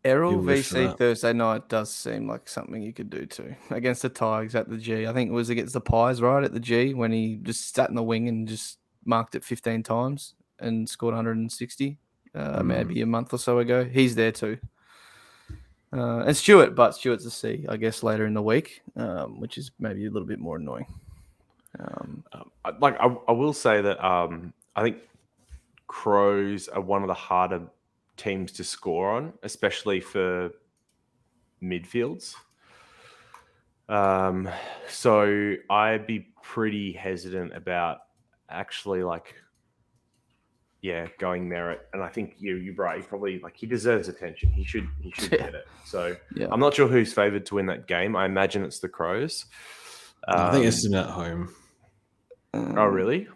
[0.06, 0.98] Errol You'll live for VC.
[0.98, 4.78] Thursday night does seem like something you could do too against the Tigers at the
[4.78, 5.06] G.
[5.06, 7.90] I think it was against the Pies, right at the G, when he just sat
[7.90, 11.98] in the wing and just marked it 15 times and scored 160,
[12.36, 12.66] uh, Mm.
[12.66, 13.84] maybe a month or so ago.
[13.84, 14.60] He's there too.
[15.98, 19.58] Uh, and Stewart, but Stewart's a C, I guess, later in the week, um, which
[19.58, 20.86] is maybe a little bit more annoying.
[21.80, 24.98] Um, Um, like I, I will say that um, I think
[25.88, 27.62] Crows are one of the harder
[28.18, 30.52] teams to score on, especially for
[31.62, 32.36] midfields.
[33.90, 34.50] Um,
[34.90, 38.00] so I'd be pretty hesitant about
[38.50, 39.36] actually like,
[40.88, 41.80] yeah, going Merrett.
[41.94, 42.98] And I think you you're right.
[43.02, 44.52] He probably like he deserves attention.
[44.52, 45.38] He should he should Yeah.
[45.46, 45.68] get it.
[45.86, 46.48] So yeah.
[46.52, 48.16] I'm not sure who's favored to win that game.
[48.16, 49.46] I imagine it's the Crows.
[50.28, 51.54] I think Um, it's at home.
[52.54, 53.28] Oh, Um, really?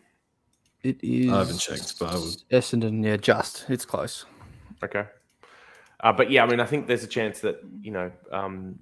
[0.83, 1.31] It is.
[1.31, 3.69] I haven't checked, but I would- Essendon, yeah, just.
[3.69, 4.25] It's close.
[4.83, 5.05] Okay.
[5.99, 8.79] Uh, but yeah, I mean, I think there's a chance that you know um,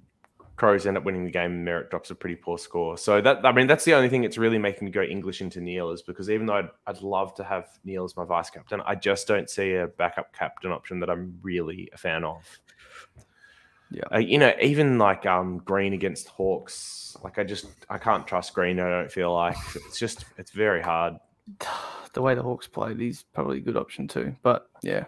[0.60, 2.98] Crows end up winning the game and Merrett drops a pretty poor score.
[2.98, 5.58] So that I mean, that's the only thing that's really making me go English into
[5.58, 8.82] Neale is because even though I'd, I'd love to have Neale as my vice captain,
[8.84, 12.44] I just don't see a backup captain option that I'm really a fan of.
[13.90, 14.02] Yeah.
[14.12, 18.52] Uh, you know, even like um, Green against Hawks, like I just I can't trust
[18.52, 18.78] Green.
[18.80, 21.14] I don't feel like it's just it's very hard.
[22.12, 24.36] the way the Hawks played, he's probably a good option too.
[24.42, 25.06] But yeah,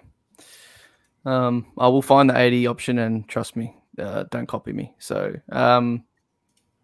[1.27, 4.95] um, I will find the 80 option and trust me, uh, don't copy me.
[4.99, 6.05] So um,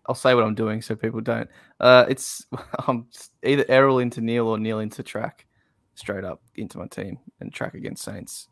[0.06, 1.48] I'll say what I'm doing so people don't.
[1.80, 2.46] Uh, it's
[2.86, 3.06] I'm
[3.42, 5.46] either Errol into Neale or Neale into track,
[5.94, 8.48] straight up into my team and track against Saints.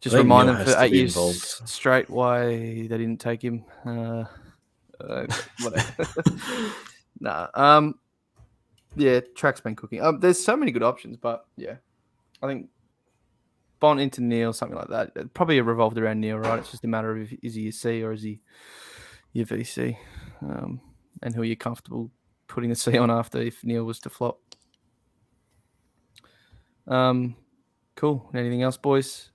[0.00, 1.38] Just remind Neil them for eight years involved.
[1.68, 3.64] straight why they didn't take him.
[3.86, 4.24] Uh,
[5.00, 5.26] uh,
[5.62, 6.06] whatever.
[7.20, 7.48] nah.
[7.54, 7.98] Um,
[8.96, 10.02] yeah, track's been cooking.
[10.02, 11.76] Um, there's so many good options, but yeah,
[12.42, 12.68] I think
[13.80, 15.12] Bont into Neale, something like that.
[15.16, 16.58] It probably revolved around Neale, right?
[16.58, 18.40] It's just a matter of is he your C or is he
[19.32, 19.96] your VC,
[20.42, 20.80] um,
[21.22, 22.10] and who are you comfortable
[22.46, 24.38] putting the C on after if Neale was to flop.
[26.86, 27.36] Um,
[27.96, 28.30] cool.
[28.34, 29.30] Anything else, boys?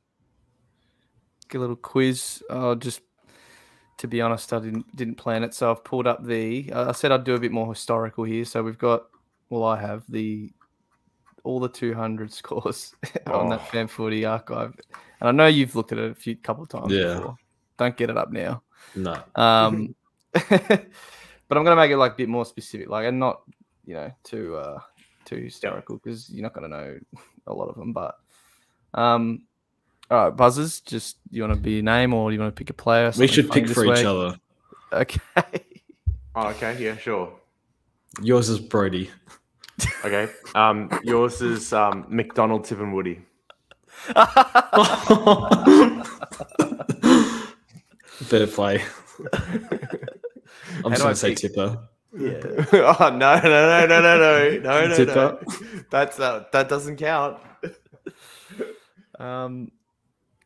[1.50, 2.44] Get a little quiz.
[2.50, 3.02] Oh, just
[3.98, 6.72] to be honest, I didn't didn't plan it, so I've pulled up the.
[6.72, 8.46] Uh, I said I'd do a bit more historical here.
[8.46, 9.04] So we've got
[9.50, 10.52] well, I have the
[11.50, 12.94] all the 200 scores
[13.28, 13.66] on that Oh.
[13.72, 14.74] fan footy archive,
[15.20, 17.16] and I know you've looked at it a few couple of times Yeah.
[17.16, 17.36] before.
[17.78, 18.62] Don't get it up now.
[18.96, 19.22] No.
[19.36, 19.96] Um,
[20.34, 23.42] but I'm gonna make it like a bit more specific, like and not
[23.86, 24.80] you know too uh
[25.26, 27.00] too historical because you're not gonna know
[27.48, 27.94] a lot of them.
[27.94, 28.16] But
[28.94, 29.44] um,
[30.12, 30.82] all right, buzzers.
[30.82, 33.12] Just you want to be a name or do you want to pick a player?
[33.18, 34.38] We should pick for each other.
[34.94, 35.20] Okay.
[36.36, 37.34] Oh, okay, yeah, sure.
[38.22, 39.10] Yours is Brody.
[40.04, 40.32] Okay.
[40.56, 43.22] Um, yours is um, McDonald, Tip, and Woody.
[48.30, 48.84] Fair play.
[50.86, 51.78] I'm just going to say tipper.
[52.18, 52.40] yeah.
[52.74, 55.14] oh no, no, no, no, no, no, no, no, Tipper.
[55.16, 55.40] no.
[55.90, 57.40] That's uh, that doesn't count.
[59.20, 59.72] Um,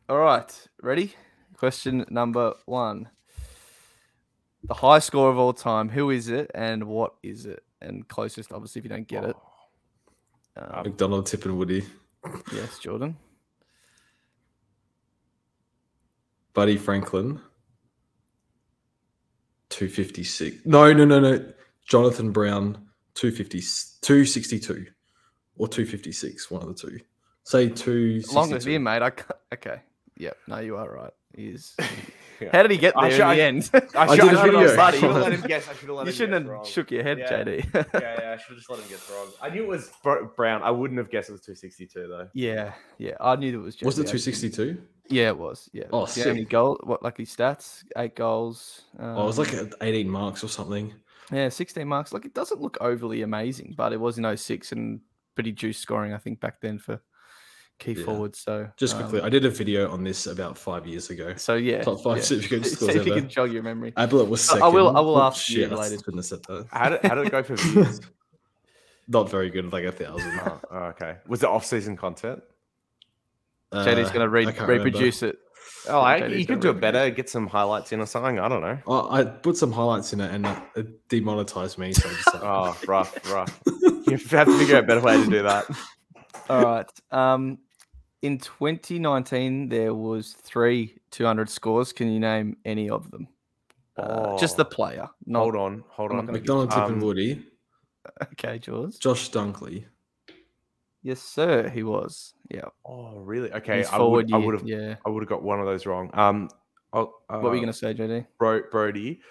[0.10, 1.14] all right, ready?
[1.58, 3.10] Question number one.
[4.64, 5.90] The high score of all time.
[5.90, 7.64] Who is it and what is it?
[7.84, 9.36] And closest, obviously, if you don't get it.
[10.56, 11.84] Um, McDonald, Tip, and Woody.
[12.54, 13.18] yes, Jordan.
[16.54, 17.42] Buddy Franklin.
[19.70, 20.66] 256.
[20.66, 21.54] No, no, no, no.
[21.88, 22.78] Jonathan Brown,
[23.16, 23.60] 250,
[24.02, 24.86] 262
[25.58, 27.00] or 256, one of the two.
[27.44, 28.36] Say 262.
[28.36, 29.02] Long as him, mate.
[29.02, 29.82] I ca- okay.
[30.18, 30.38] Yep.
[30.48, 31.14] No, you are right.
[31.36, 31.76] He is.
[32.44, 32.50] Yeah.
[32.52, 33.70] How did he get I there should- in I- the end?
[33.74, 34.60] I, I should, did a I have video.
[34.76, 35.68] let, you should have let him guess.
[35.70, 37.44] I should have let you him shouldn't have shook your head, Yeah.
[37.44, 37.74] JD.
[37.74, 39.28] yeah, yeah, I should have just let him guess wrong.
[39.42, 39.92] I knew it was
[40.36, 40.62] Brown.
[40.64, 42.28] I wouldn't have guessed it was 262 though.
[42.34, 43.14] yeah, yeah.
[43.20, 43.82] I knew it was.
[43.82, 44.82] Was it 262?
[45.10, 45.70] Yeah, it was.
[45.74, 45.84] Yeah.
[45.92, 46.80] Oh, Do you know many goal?
[46.84, 47.84] What lucky stats?
[47.98, 48.84] Eight goals.
[48.98, 50.94] Um, Oh, it was like 18 marks or something.
[51.32, 52.14] Yeah, 16 marks.
[52.14, 55.02] Like it doesn't look overly amazing, but it was in 06 and
[55.36, 57.02] pretty juice scoring, I think, back then for
[57.80, 58.06] key Yeah.
[58.06, 58.40] forwards.
[58.40, 61.34] So Just quickly, um, I did a video on this about five years ago.
[61.36, 62.24] so yeah, Top five yeah.
[62.24, 63.94] supercoach scores if you can jog your memory.
[63.98, 64.64] Ablett was I- second.
[64.64, 65.98] I will- I will ask you shit, I later.
[65.98, 66.68] shouldn't have said that.
[66.72, 68.02] How did, how did it go for views?
[69.08, 70.40] Not very good, like a thousand.
[70.46, 71.18] oh, oh, okay.
[71.28, 72.42] Was it off-season content?
[73.74, 74.84] JD's Uh, going to re- can't remember.
[74.86, 75.40] reproduce it.
[75.90, 77.10] Oh, I, you could do it better.
[77.10, 78.40] Get some highlights in or something.
[78.40, 78.78] I don't know.
[78.88, 80.46] Oh, I put some highlights in it and
[80.76, 81.92] it demonetized me.
[81.92, 83.60] So I just, Oh, rough, rough.
[84.06, 85.66] You have to figure out a better way to do that.
[86.50, 86.90] All right.
[87.12, 87.60] Um,
[88.22, 91.92] in 2019, there was three 200 scores.
[91.94, 93.28] Can you name any of them?
[93.98, 94.70] Uh, just the Oh.
[94.70, 95.08] player.
[95.26, 96.26] Not, Hold on, hold on.
[96.26, 97.46] not McDonald, Tip, and Um, Woody,
[98.34, 98.98] Okay, Jaws.
[98.98, 99.86] Josh Dunkley.
[101.04, 101.70] Yes, sir.
[101.70, 102.34] He was.
[102.50, 102.70] Yeah.
[102.86, 103.52] Oh, really?
[103.54, 104.96] Okay, His I forward would, I would have, Yeah.
[105.06, 106.10] I would have got one of those wrong.
[106.14, 106.50] Um,
[106.94, 108.26] oh, uh, What were you going to say, JD?
[108.40, 109.22] Bro- Brody.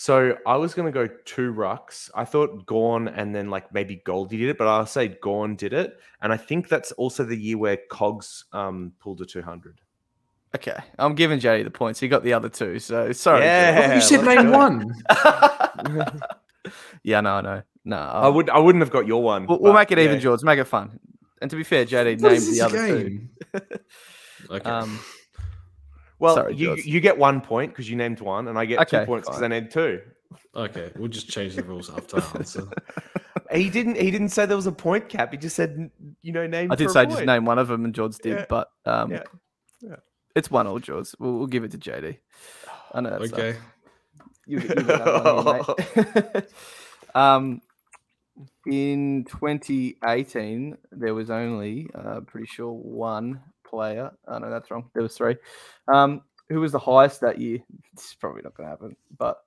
[0.00, 2.08] So I was gonna go two rucks.
[2.14, 5.72] I thought Gawn and then like maybe Goldie did it, but I'll say Gawn did
[5.72, 9.80] it, and I think that's also the year where Cogs um pulled a two hundred.
[10.54, 10.76] Okay.
[10.98, 12.00] I'm giving JD the points.
[12.00, 12.78] He got the other two.
[12.78, 13.44] So sorry.
[13.44, 13.96] Yeah.
[13.96, 14.94] You said let's name one.
[17.02, 17.62] Yeah, no, no.
[17.84, 17.96] No.
[17.96, 19.46] I would, I wouldn't have got your one.
[19.46, 20.20] We'll, we'll make it even.
[20.20, 20.42] George.
[20.42, 20.98] Make it fun.
[21.40, 23.20] And to be fair, JD What named the this other two.
[24.50, 24.70] okay.
[24.70, 24.98] Um,
[26.18, 26.84] Well, Sorry, you George.
[26.84, 29.42] you get one point because you named one, and I get Okay, two points because
[29.42, 30.00] I named two.
[30.54, 32.68] okay, we'll just change the rules after I answer.
[33.50, 33.96] He didn't.
[33.96, 35.32] He didn't say there was a point cap.
[35.32, 35.90] He just said,
[36.20, 36.70] you know, name.
[36.70, 38.44] I did for a say just name one of them, and George did, Yeah.
[38.46, 39.22] but um, Yeah.
[39.80, 39.96] Yeah.
[40.36, 41.08] it's one all George.
[41.18, 42.18] We'll, we'll give it to JD.
[42.92, 43.58] I know that's Okay.
[44.46, 45.34] You, you get that
[46.04, 46.44] one, mate.
[47.14, 47.62] um,
[48.66, 54.10] in 2018, there was only, uh, pretty sure, one player.
[54.26, 54.90] Oh, no, that's wrong.
[54.94, 55.36] There was three.
[55.92, 57.58] Um, who was the highest that year?
[57.92, 59.38] It's probably not going to happen, but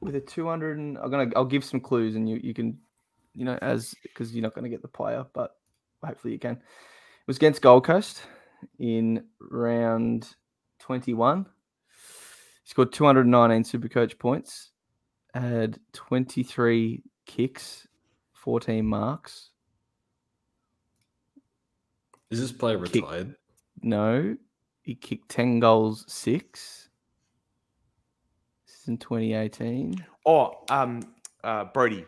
[0.00, 2.78] with a 200, and, I'm gonna, I'll give some clues, and you, you can,
[3.34, 5.56] you know, as because you're not going to get the player, but
[6.04, 6.52] hopefully you can.
[6.56, 8.22] It was against Gold Coast
[8.78, 10.34] in round
[10.80, 11.46] 21.
[12.64, 14.72] He scored 219 Supercoach points,
[15.34, 17.88] had 23 kicks,
[18.34, 19.50] 14 marks.
[22.30, 23.02] Is this player Kick.
[23.04, 23.34] retired?
[23.82, 24.36] No,
[24.82, 26.88] he kicked 10 goals, six.
[28.66, 30.04] This is in 2018.
[30.26, 31.02] Oh, um,
[31.42, 32.04] uh, Brody.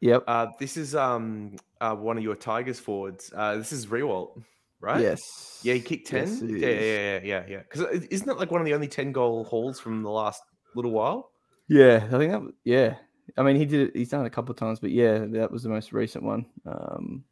[0.00, 0.24] Yep.
[0.26, 3.32] Uh, this is um uh, one of your Tigers forwards.
[3.34, 4.42] Uh, this is Riewoldt,
[4.80, 5.00] right?
[5.00, 5.60] Yes.
[5.62, 6.26] Yeah, he kicked ten.
[6.26, 7.58] Yes, yeah, yeah, yeah, yeah, yeah.
[7.58, 10.42] Because isn't it like one of the only ten goal hauls from the last
[10.74, 11.30] little while?
[11.68, 12.52] Yeah, I think that.
[12.64, 12.96] Yeah,
[13.36, 13.96] I mean he did it.
[13.96, 16.46] He's done it a couple of times, but yeah, that was the most recent one.
[16.66, 17.22] Um,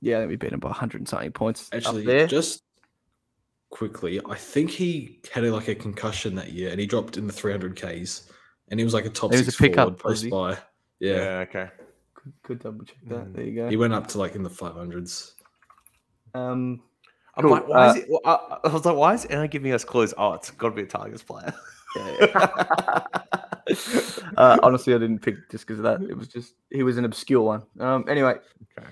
[0.00, 1.68] yeah, I think we beat him by 100 and something points.
[1.72, 2.26] Actually, up there.
[2.26, 2.62] just
[3.70, 7.26] quickly, I think he had a, like a concussion that year, and he dropped in
[7.26, 8.30] the 300 Ks,
[8.68, 10.58] and he was like a top He was a six pickup, forward was post by.
[11.00, 11.44] Yeah.
[11.48, 11.68] okay.
[12.14, 13.26] Good, good double check that.
[13.26, 13.34] Mm.
[13.34, 13.68] There you go.
[13.68, 15.32] he went up to like in the 500s.
[16.34, 16.82] Um,
[17.34, 18.06] I'm Cool, like, why is uh, it?
[18.08, 20.12] well, I, I was like, why is Anna giving us clues?
[20.18, 21.54] Oh, it's got to be a Tigers player.
[21.96, 22.26] yeah,
[24.36, 26.02] uh, honestly, I didn't pick just because of that.
[26.02, 27.62] It was just he was an obscure one.
[27.78, 28.34] Um, anyway,
[28.76, 28.88] Okay.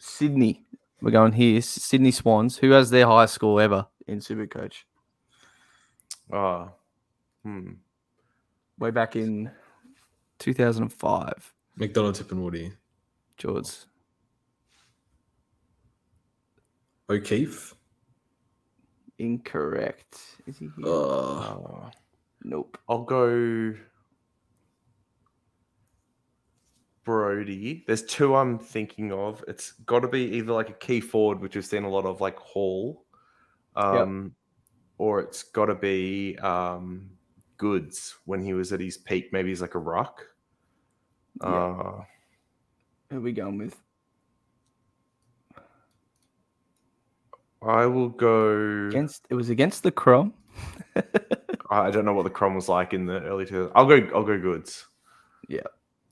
[0.00, 0.64] Sydney.
[1.02, 1.60] We're going here.
[1.60, 2.56] Sydney Swans.
[2.56, 4.84] Who has their highest score ever in Supercoach?
[6.32, 6.70] Oh.
[7.44, 7.72] Hmm.
[8.78, 9.50] Way back in
[10.38, 11.54] 2005.
[11.76, 12.72] McDonald, Tip, and Woody.
[13.36, 13.68] George.
[17.08, 17.74] O'Keefe.
[19.18, 20.18] Incorrect.
[20.46, 20.86] Is he here?
[20.86, 21.90] Uh, Oh.
[22.42, 22.78] nope.
[22.88, 23.74] I'll go
[27.04, 27.84] Brody.
[27.86, 29.42] There's two I'm thinking of.
[29.48, 32.20] It's got to be either like a key forward, which we've seen a lot of,
[32.20, 33.04] like Hall,
[33.76, 34.34] um,
[34.98, 37.10] or it's got to be um,
[37.56, 39.32] Goodes when he was at his peak.
[39.32, 40.24] Maybe he's like a rock.
[41.42, 41.48] Yeah.
[41.48, 42.04] Uh,
[43.10, 43.76] Who are we going with?
[47.62, 48.88] I will go.
[48.88, 50.32] Against it was against the Chrome.
[51.70, 53.72] I don't know what the Crom was like in the early 2000s.
[53.74, 53.96] I'll go.
[54.14, 54.86] I'll go Goodes.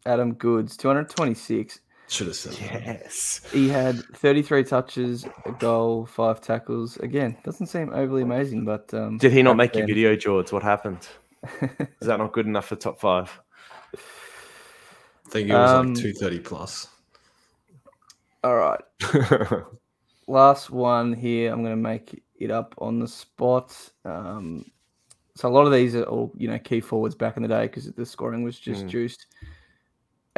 [0.09, 1.81] Adam Goodes, 226.
[2.09, 2.83] should have said that.
[3.03, 3.43] Yes.
[3.53, 6.97] He had 33 touches, a goal, five tackles.
[6.97, 10.51] Again, doesn't seem overly amazing, but um, Did he not back make your video, George?
[10.51, 11.07] What happened?
[12.01, 13.39] Is that not good enough for top five?
[13.95, 16.89] I think it was Um, like 230 plus.
[18.45, 18.81] All right,
[20.29, 21.53] last one here.
[21.53, 23.77] I'm going to make it up on the spot.
[24.05, 24.65] Um,
[25.35, 27.63] so a lot of these are all you know key forwards back in the day
[27.67, 28.89] because the scoring was just Mm.
[28.89, 29.27] juiced.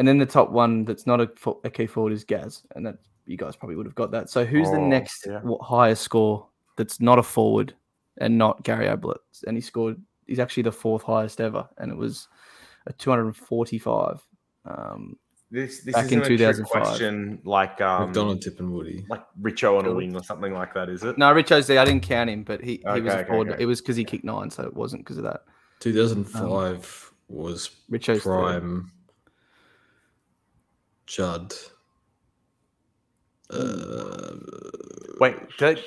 [0.01, 1.29] And then the top one that's not a,
[1.63, 2.97] a key forward is Gaz, and that
[3.27, 4.31] you guys probably would have got that.
[4.31, 5.43] So who's the Oh, next yeah.
[5.61, 6.47] highest score
[6.77, 7.75] that's not a forward
[8.17, 9.21] and not Gary Ablett?
[9.47, 10.01] And he scored.
[10.27, 12.29] He's actually the fourth highest ever, and it was
[12.87, 14.25] a 245.
[14.65, 15.19] Um,
[15.51, 16.71] This this Back is in a trick 2005.
[16.83, 19.05] question like um McDonald, Tip, and Woody.
[19.11, 21.19] like Richo on a wing or something like that, is it?
[21.19, 21.79] no, Richo's there.
[21.79, 23.49] I didn't count him, but he, he was Okay, a forward.
[23.51, 23.63] okay.
[23.63, 25.43] It was because he kicked nine, so it wasn't because of that.
[25.81, 28.85] 2005 was Richo's third.
[31.17, 31.55] Prime Judd.
[33.51, 34.37] Uh,
[35.19, 35.79] Wait, did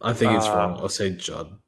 [0.00, 0.78] I think it's Uh, wrong.
[0.80, 1.58] I'll say Judd.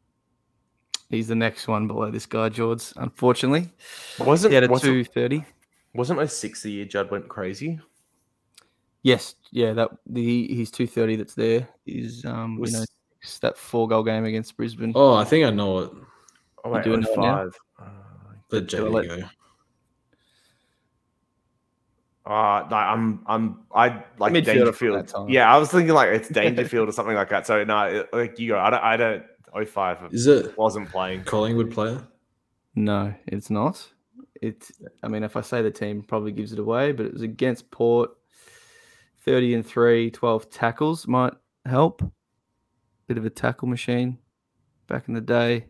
[1.11, 2.93] He's the next one below this guy, George.
[2.97, 3.71] Unfortunately,
[4.19, 5.45] wasn't he had a two thirty.
[5.95, 7.79] wasn't my sixth year Judd went crazy?
[9.03, 11.17] Yes, yeah, that the he's two thirty.
[11.17, 12.85] That's there is um Was- you know
[13.23, 14.93] it's that four goal game against Brisbane.
[14.95, 15.91] Oh, I think I know it.
[16.65, 17.49] Oh wait, doing it now?
[17.49, 17.53] 05.
[17.81, 17.91] Uh,
[18.51, 19.23] Let Do I go.
[22.27, 24.97] Uh, like I'm, I'm, I like Midfielder from Dangerfield.
[24.99, 25.29] that time.
[25.29, 27.47] Yeah, I was thinking like it's Dangerfield or something like that.
[27.47, 28.59] So no, it- like you go.
[28.59, 29.23] I don't, I don't.
[29.53, 29.99] Oh five.
[30.13, 31.25] Is it wasn't playing.
[31.25, 32.03] Collingwood player?
[32.75, 33.87] No, it's not.
[34.43, 34.73] It's
[35.03, 37.71] I mean, if I say the team probably gives it away, but it was against
[37.71, 38.11] Port.
[39.25, 41.33] 30 and 3, 12 tackles might
[41.65, 42.03] help.
[43.07, 44.19] Bit of a tackle machine
[44.87, 45.65] back in the day.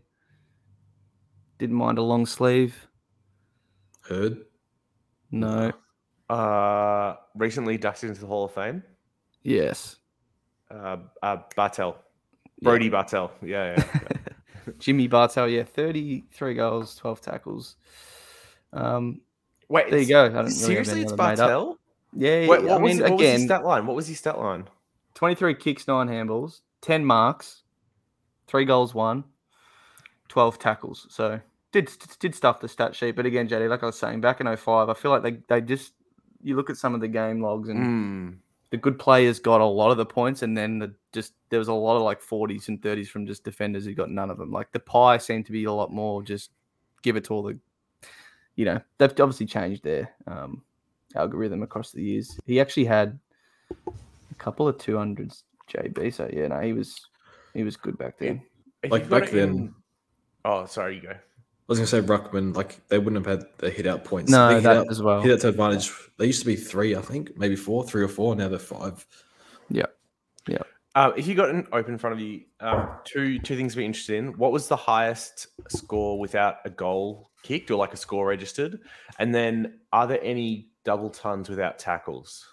[1.59, 2.89] Didn't mind a long sleeve.
[4.09, 4.39] Heard.
[5.31, 5.73] No.
[6.29, 8.83] Uh, recently inducted into the Hall of Fame.
[9.43, 9.97] Yes.
[10.71, 11.97] Uh, uh Bartel,
[12.61, 12.71] Yeah.
[12.71, 13.31] Brody Bartel.
[13.43, 13.85] Yeah, yeah.
[13.95, 14.73] yeah.
[14.79, 17.77] Jimmy Bartel, yeah, 33 goals, 12 tackles.
[18.73, 19.21] Um,
[19.69, 20.25] Wait, there you go.
[20.25, 21.39] I don't really seriously, it's other made up.
[21.39, 21.79] Bartel.
[22.17, 23.87] Yeah, Wait, what, I was, mean, what was his again, stat line?
[23.87, 24.69] What was his stat line?
[25.15, 27.63] 23 kicks, nine handballs, 10 marks,
[28.47, 29.25] three goals, one,
[30.29, 31.07] 12 tackles.
[31.11, 31.41] So
[31.73, 33.17] did did stuff the stat sheet.
[33.17, 35.61] But again, JD, like I was saying, back in 05, I feel like they, they
[35.61, 35.93] just,
[36.45, 38.37] you look at some of the game logs and Mm.
[38.71, 41.69] the good players got a lot of the points, and then the just there was
[41.69, 44.51] a lot of like 40s and 30s from just defenders who got none of them.
[44.53, 46.51] Like the pie seemed to be a lot more just
[47.03, 47.59] give it to all the,
[48.57, 50.63] you know, they've obviously changed their um,
[51.15, 52.39] algorithm across the years.
[52.47, 53.19] He actually had
[53.87, 57.09] a couple of 200s JB, so yeah, no, he was
[57.55, 58.43] he was good back then.
[58.83, 59.75] If Like back then- in-
[60.47, 61.15] Oh, sorry, you go.
[61.67, 64.31] I was gonna say Ruckman, like they wouldn't have had the hit out points.
[64.31, 65.23] No, They hit that out, as well.
[65.23, 65.91] hit out to advantage.
[66.19, 68.37] They used to be three, I think, maybe four, three or four.
[68.37, 69.07] Now they're five.
[69.71, 69.87] Yeah,
[70.97, 73.79] Uh, if you got an open in front of you, um, two two things to
[73.79, 74.39] be interested in.
[74.39, 78.79] What was the highest score without a goal kicked or like a score registered?
[79.19, 82.47] And then, are there any double tons without tackles?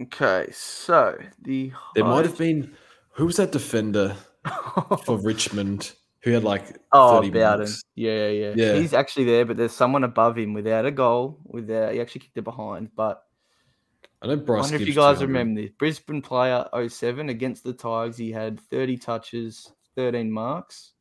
[0.00, 2.74] Okay, so the There might have been
[3.10, 4.16] who was that defender
[5.04, 5.92] for Richmond
[6.22, 7.68] who had like Oh, 30 Bowden.
[7.94, 8.52] Yeah, yeah, yeah.
[8.56, 8.74] Yeah.
[8.80, 11.38] He's actually there, but there's someone above him without a goal.
[11.44, 12.90] Without he actually kicked it behind.
[12.96, 13.22] But
[14.22, 14.62] I know I Bryce.
[14.62, 15.26] wonder if you guys 200.
[15.26, 15.70] remember this.
[15.78, 18.16] Brisbane player 07 against the Tigers.
[18.16, 20.92] He had 30 touches, 13 marks.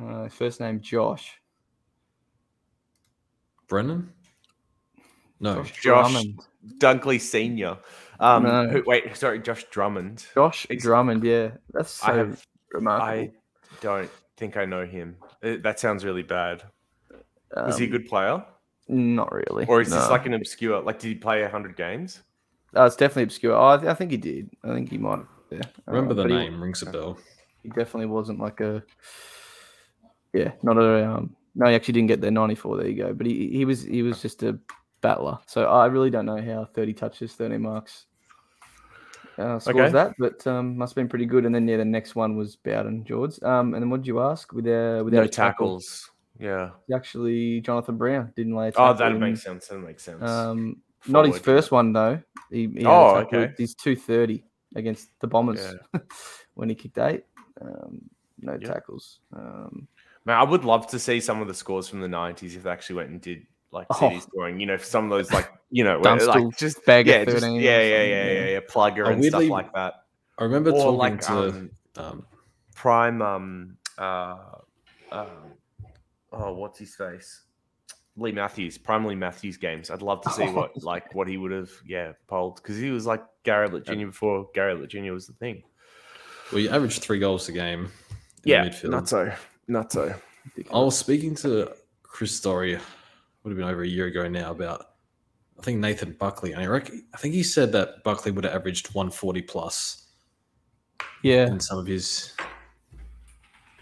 [0.00, 1.40] Uh, first name Josh.
[3.68, 4.12] Brennan.
[5.40, 5.82] No, Josh, Josh.
[6.12, 6.40] Drummond.
[6.78, 7.78] Dunkley Senior.
[8.18, 8.68] Um, No.
[8.68, 10.26] who, wait, sorry, Josh Drummond.
[10.34, 11.24] Josh Ex- Drummond.
[11.24, 12.44] Yeah, that's so I have.
[12.72, 13.08] remarkable.
[13.10, 13.32] I
[13.80, 14.10] don't
[14.40, 15.16] think I know him.
[15.44, 16.62] Uh, That sounds really bad.
[17.54, 18.44] Was he a Um, good player,
[18.88, 19.66] Not really.
[19.66, 20.80] or is this like an obscure?
[20.80, 22.22] Like, did he play hundred games?
[22.76, 23.54] Uh, it's definitely obscure.
[23.54, 24.50] Oh, I, th- I think he did.
[24.64, 25.24] I think he might.
[25.50, 25.60] Yeah.
[25.86, 27.18] I Remember Um, the but he- name rings a bell.
[27.62, 28.82] He, definitely wasn't like a.
[30.32, 31.10] Yeah, not a.
[31.10, 32.30] Um, no, he actually didn't get there.
[32.30, 32.76] Ninety four.
[32.78, 33.12] There you go.
[33.12, 34.58] But he he was he was just a
[35.02, 35.38] battler.
[35.46, 38.06] So I really don't know how thirty touches, thirty marks.
[39.40, 39.92] Uh, scores Okay.
[39.92, 41.46] that, but um, must have been pretty good.
[41.46, 43.42] And then yeah, the next one was Bowden George.
[43.42, 44.52] Um, and then what did you ask?
[44.52, 46.10] With uh, without No a tackle, tackles.
[46.38, 46.70] Yeah.
[46.94, 49.68] actually Jonathan Brown didn't lay a Oh, that in- makes sense.
[49.68, 50.22] That makes sense.
[50.22, 50.76] Um,
[51.06, 52.20] not his first one though.
[52.50, 53.52] He, he Oh, okay.
[53.56, 54.44] He's two thirty
[54.76, 55.74] against the Bombers
[56.54, 57.24] when he kicked eight.
[57.60, 58.00] Um,
[58.40, 58.68] no Yeah.
[58.72, 59.20] tackles.
[59.34, 59.86] Um,
[60.26, 62.70] Man, I would love to see some of the scores from the '90s if they
[62.70, 63.98] actually went and did like Oh.
[63.98, 64.60] city scoring.
[64.60, 67.40] You know, some of those like you know, where, like just bag yeah, of just,
[67.40, 67.58] thirteen.
[67.58, 69.94] or yeah, yeah, something, yeah, yeah, yeah, plugger Oh, and stuff like that.
[70.38, 72.26] I remember Or talking like to um, um,
[72.74, 74.36] prime um uh,
[75.12, 75.26] uh
[76.32, 77.42] oh what's his face
[78.16, 80.80] Leigh Matthews prime Leigh Matthews games i'd love to see what Oh.
[80.82, 84.48] like what he would have yeah polled because he was like gary Ablett jr before
[84.54, 85.62] gary Ablett jr was the thing
[86.52, 87.84] well, you averaged three goals a game.
[87.84, 87.90] in
[88.44, 88.90] yeah midfield.
[88.90, 89.30] not so
[89.68, 90.14] not so
[90.72, 91.70] I was speaking to
[92.02, 92.78] Chris Story,
[93.42, 94.86] would have been over a year ago now, about
[95.58, 98.54] I think Nathan Buckley, and I reckon I think he said that Buckley would have
[98.54, 100.08] averaged 140 plus
[101.22, 101.46] yeah.
[101.46, 102.34] in some of his.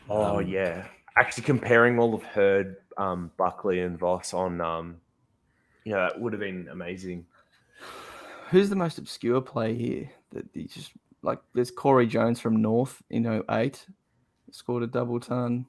[0.08, 0.86] oh Um, yeah
[1.16, 4.96] actually comparing all of Hird um buckley and voss on um
[5.84, 7.26] yeah that would have been amazing
[8.50, 10.10] Who's the most obscure play here?
[10.30, 10.92] That he just
[11.22, 13.86] like there's Corey Jones from North in 08.
[14.52, 15.66] scored a double ton.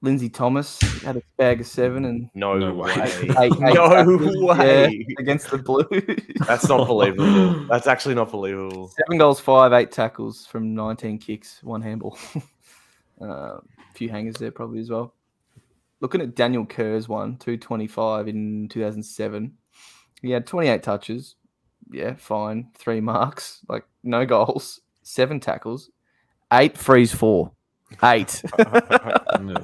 [0.00, 3.02] Lindsay Thomas had a bag of seven and no, No way, way.
[3.22, 5.86] eight, eight no tackles, yeah, way against the Blues.
[6.46, 11.60] that's not believable that's actually not believable Seven goals, five, eight tackles from 19 kicks,
[11.64, 12.16] one handball.
[13.20, 13.24] uh,
[13.56, 13.60] a
[13.94, 15.14] few hangers there probably as well.
[16.00, 19.52] Looking at Daniel Kerr's one, 225 in 2007.
[20.22, 21.34] He had 28 touches.
[21.90, 22.68] Yeah, fine.
[22.76, 25.90] Three marks, like no goals, seven tackles,
[26.52, 27.50] eight freeze four.
[28.02, 28.42] Eight.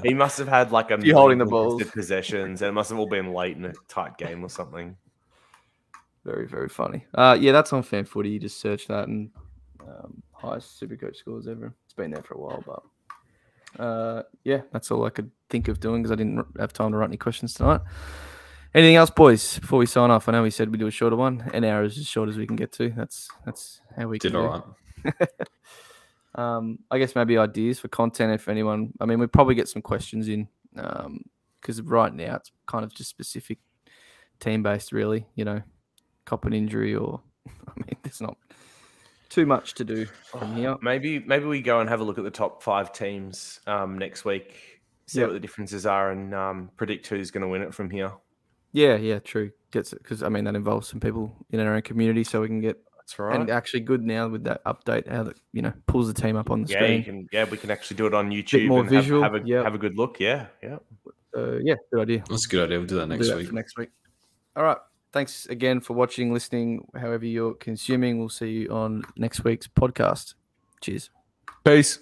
[0.03, 1.83] He must have had like a You holding the balls.
[1.91, 4.97] possessions, and it must have all been late in a tight game or something.
[6.25, 7.05] very, very funny.
[7.15, 8.31] Uh, yeah, that's on fan footy.
[8.31, 9.31] You just search that and
[9.81, 11.75] um, highest super coach scores ever.
[11.85, 15.81] It's been there for a while, but uh, yeah, that's all I could think of
[15.81, 17.83] doing because I didn't have time to write any questions tonight.
[18.75, 19.59] Anything else, boys?
[19.61, 21.49] Before we sign off, I know we said we do a shorter one.
[21.55, 22.91] An hour is as short as we can get to.
[22.97, 24.65] That's that's how we Did all
[25.05, 25.15] right.
[26.35, 28.93] Um, I guess maybe ideas for content if anyone.
[29.01, 33.11] I mean, we probably get some questions in because right now it's kind of just
[33.11, 33.59] specific
[34.41, 35.27] team based, really.
[35.35, 35.63] You know,
[36.25, 38.37] cop an injury or I mean, there's not
[39.29, 40.77] too much to do from here.
[40.83, 44.25] Maybe maybe we go and have a look at the top five teams um, next
[44.25, 45.29] week, see Yep.
[45.29, 48.13] what the differences are, and um, predict who's going to win it from here.
[48.73, 49.53] Yeah, yeah, true.
[49.71, 52.49] Gets it because I mean that involves some people in our own community, so we
[52.49, 52.77] can get
[53.07, 53.39] That's right.
[53.39, 56.51] and actually good now with that update how that you know pulls the team up
[56.51, 57.05] on the yeah, screen.
[57.05, 57.29] can.
[57.33, 59.43] Yeah, we can actually do it on YouTube Bit more and have- visual, Have, a
[59.45, 59.63] yeah.
[59.63, 60.19] have a good look.
[60.21, 60.79] Yeah, yeah.
[61.37, 62.25] Uh, yeah, good idea.
[62.31, 62.79] That's a good idea.
[62.79, 63.49] We'll do that We'll next do that week.
[63.49, 63.91] for next week.
[64.57, 64.79] All right.
[65.13, 68.19] Thanks again for watching, listening, however you're consuming.
[68.19, 70.35] We'll see you on next week's podcast.
[70.81, 71.11] Cheers.
[71.65, 71.99] Peace.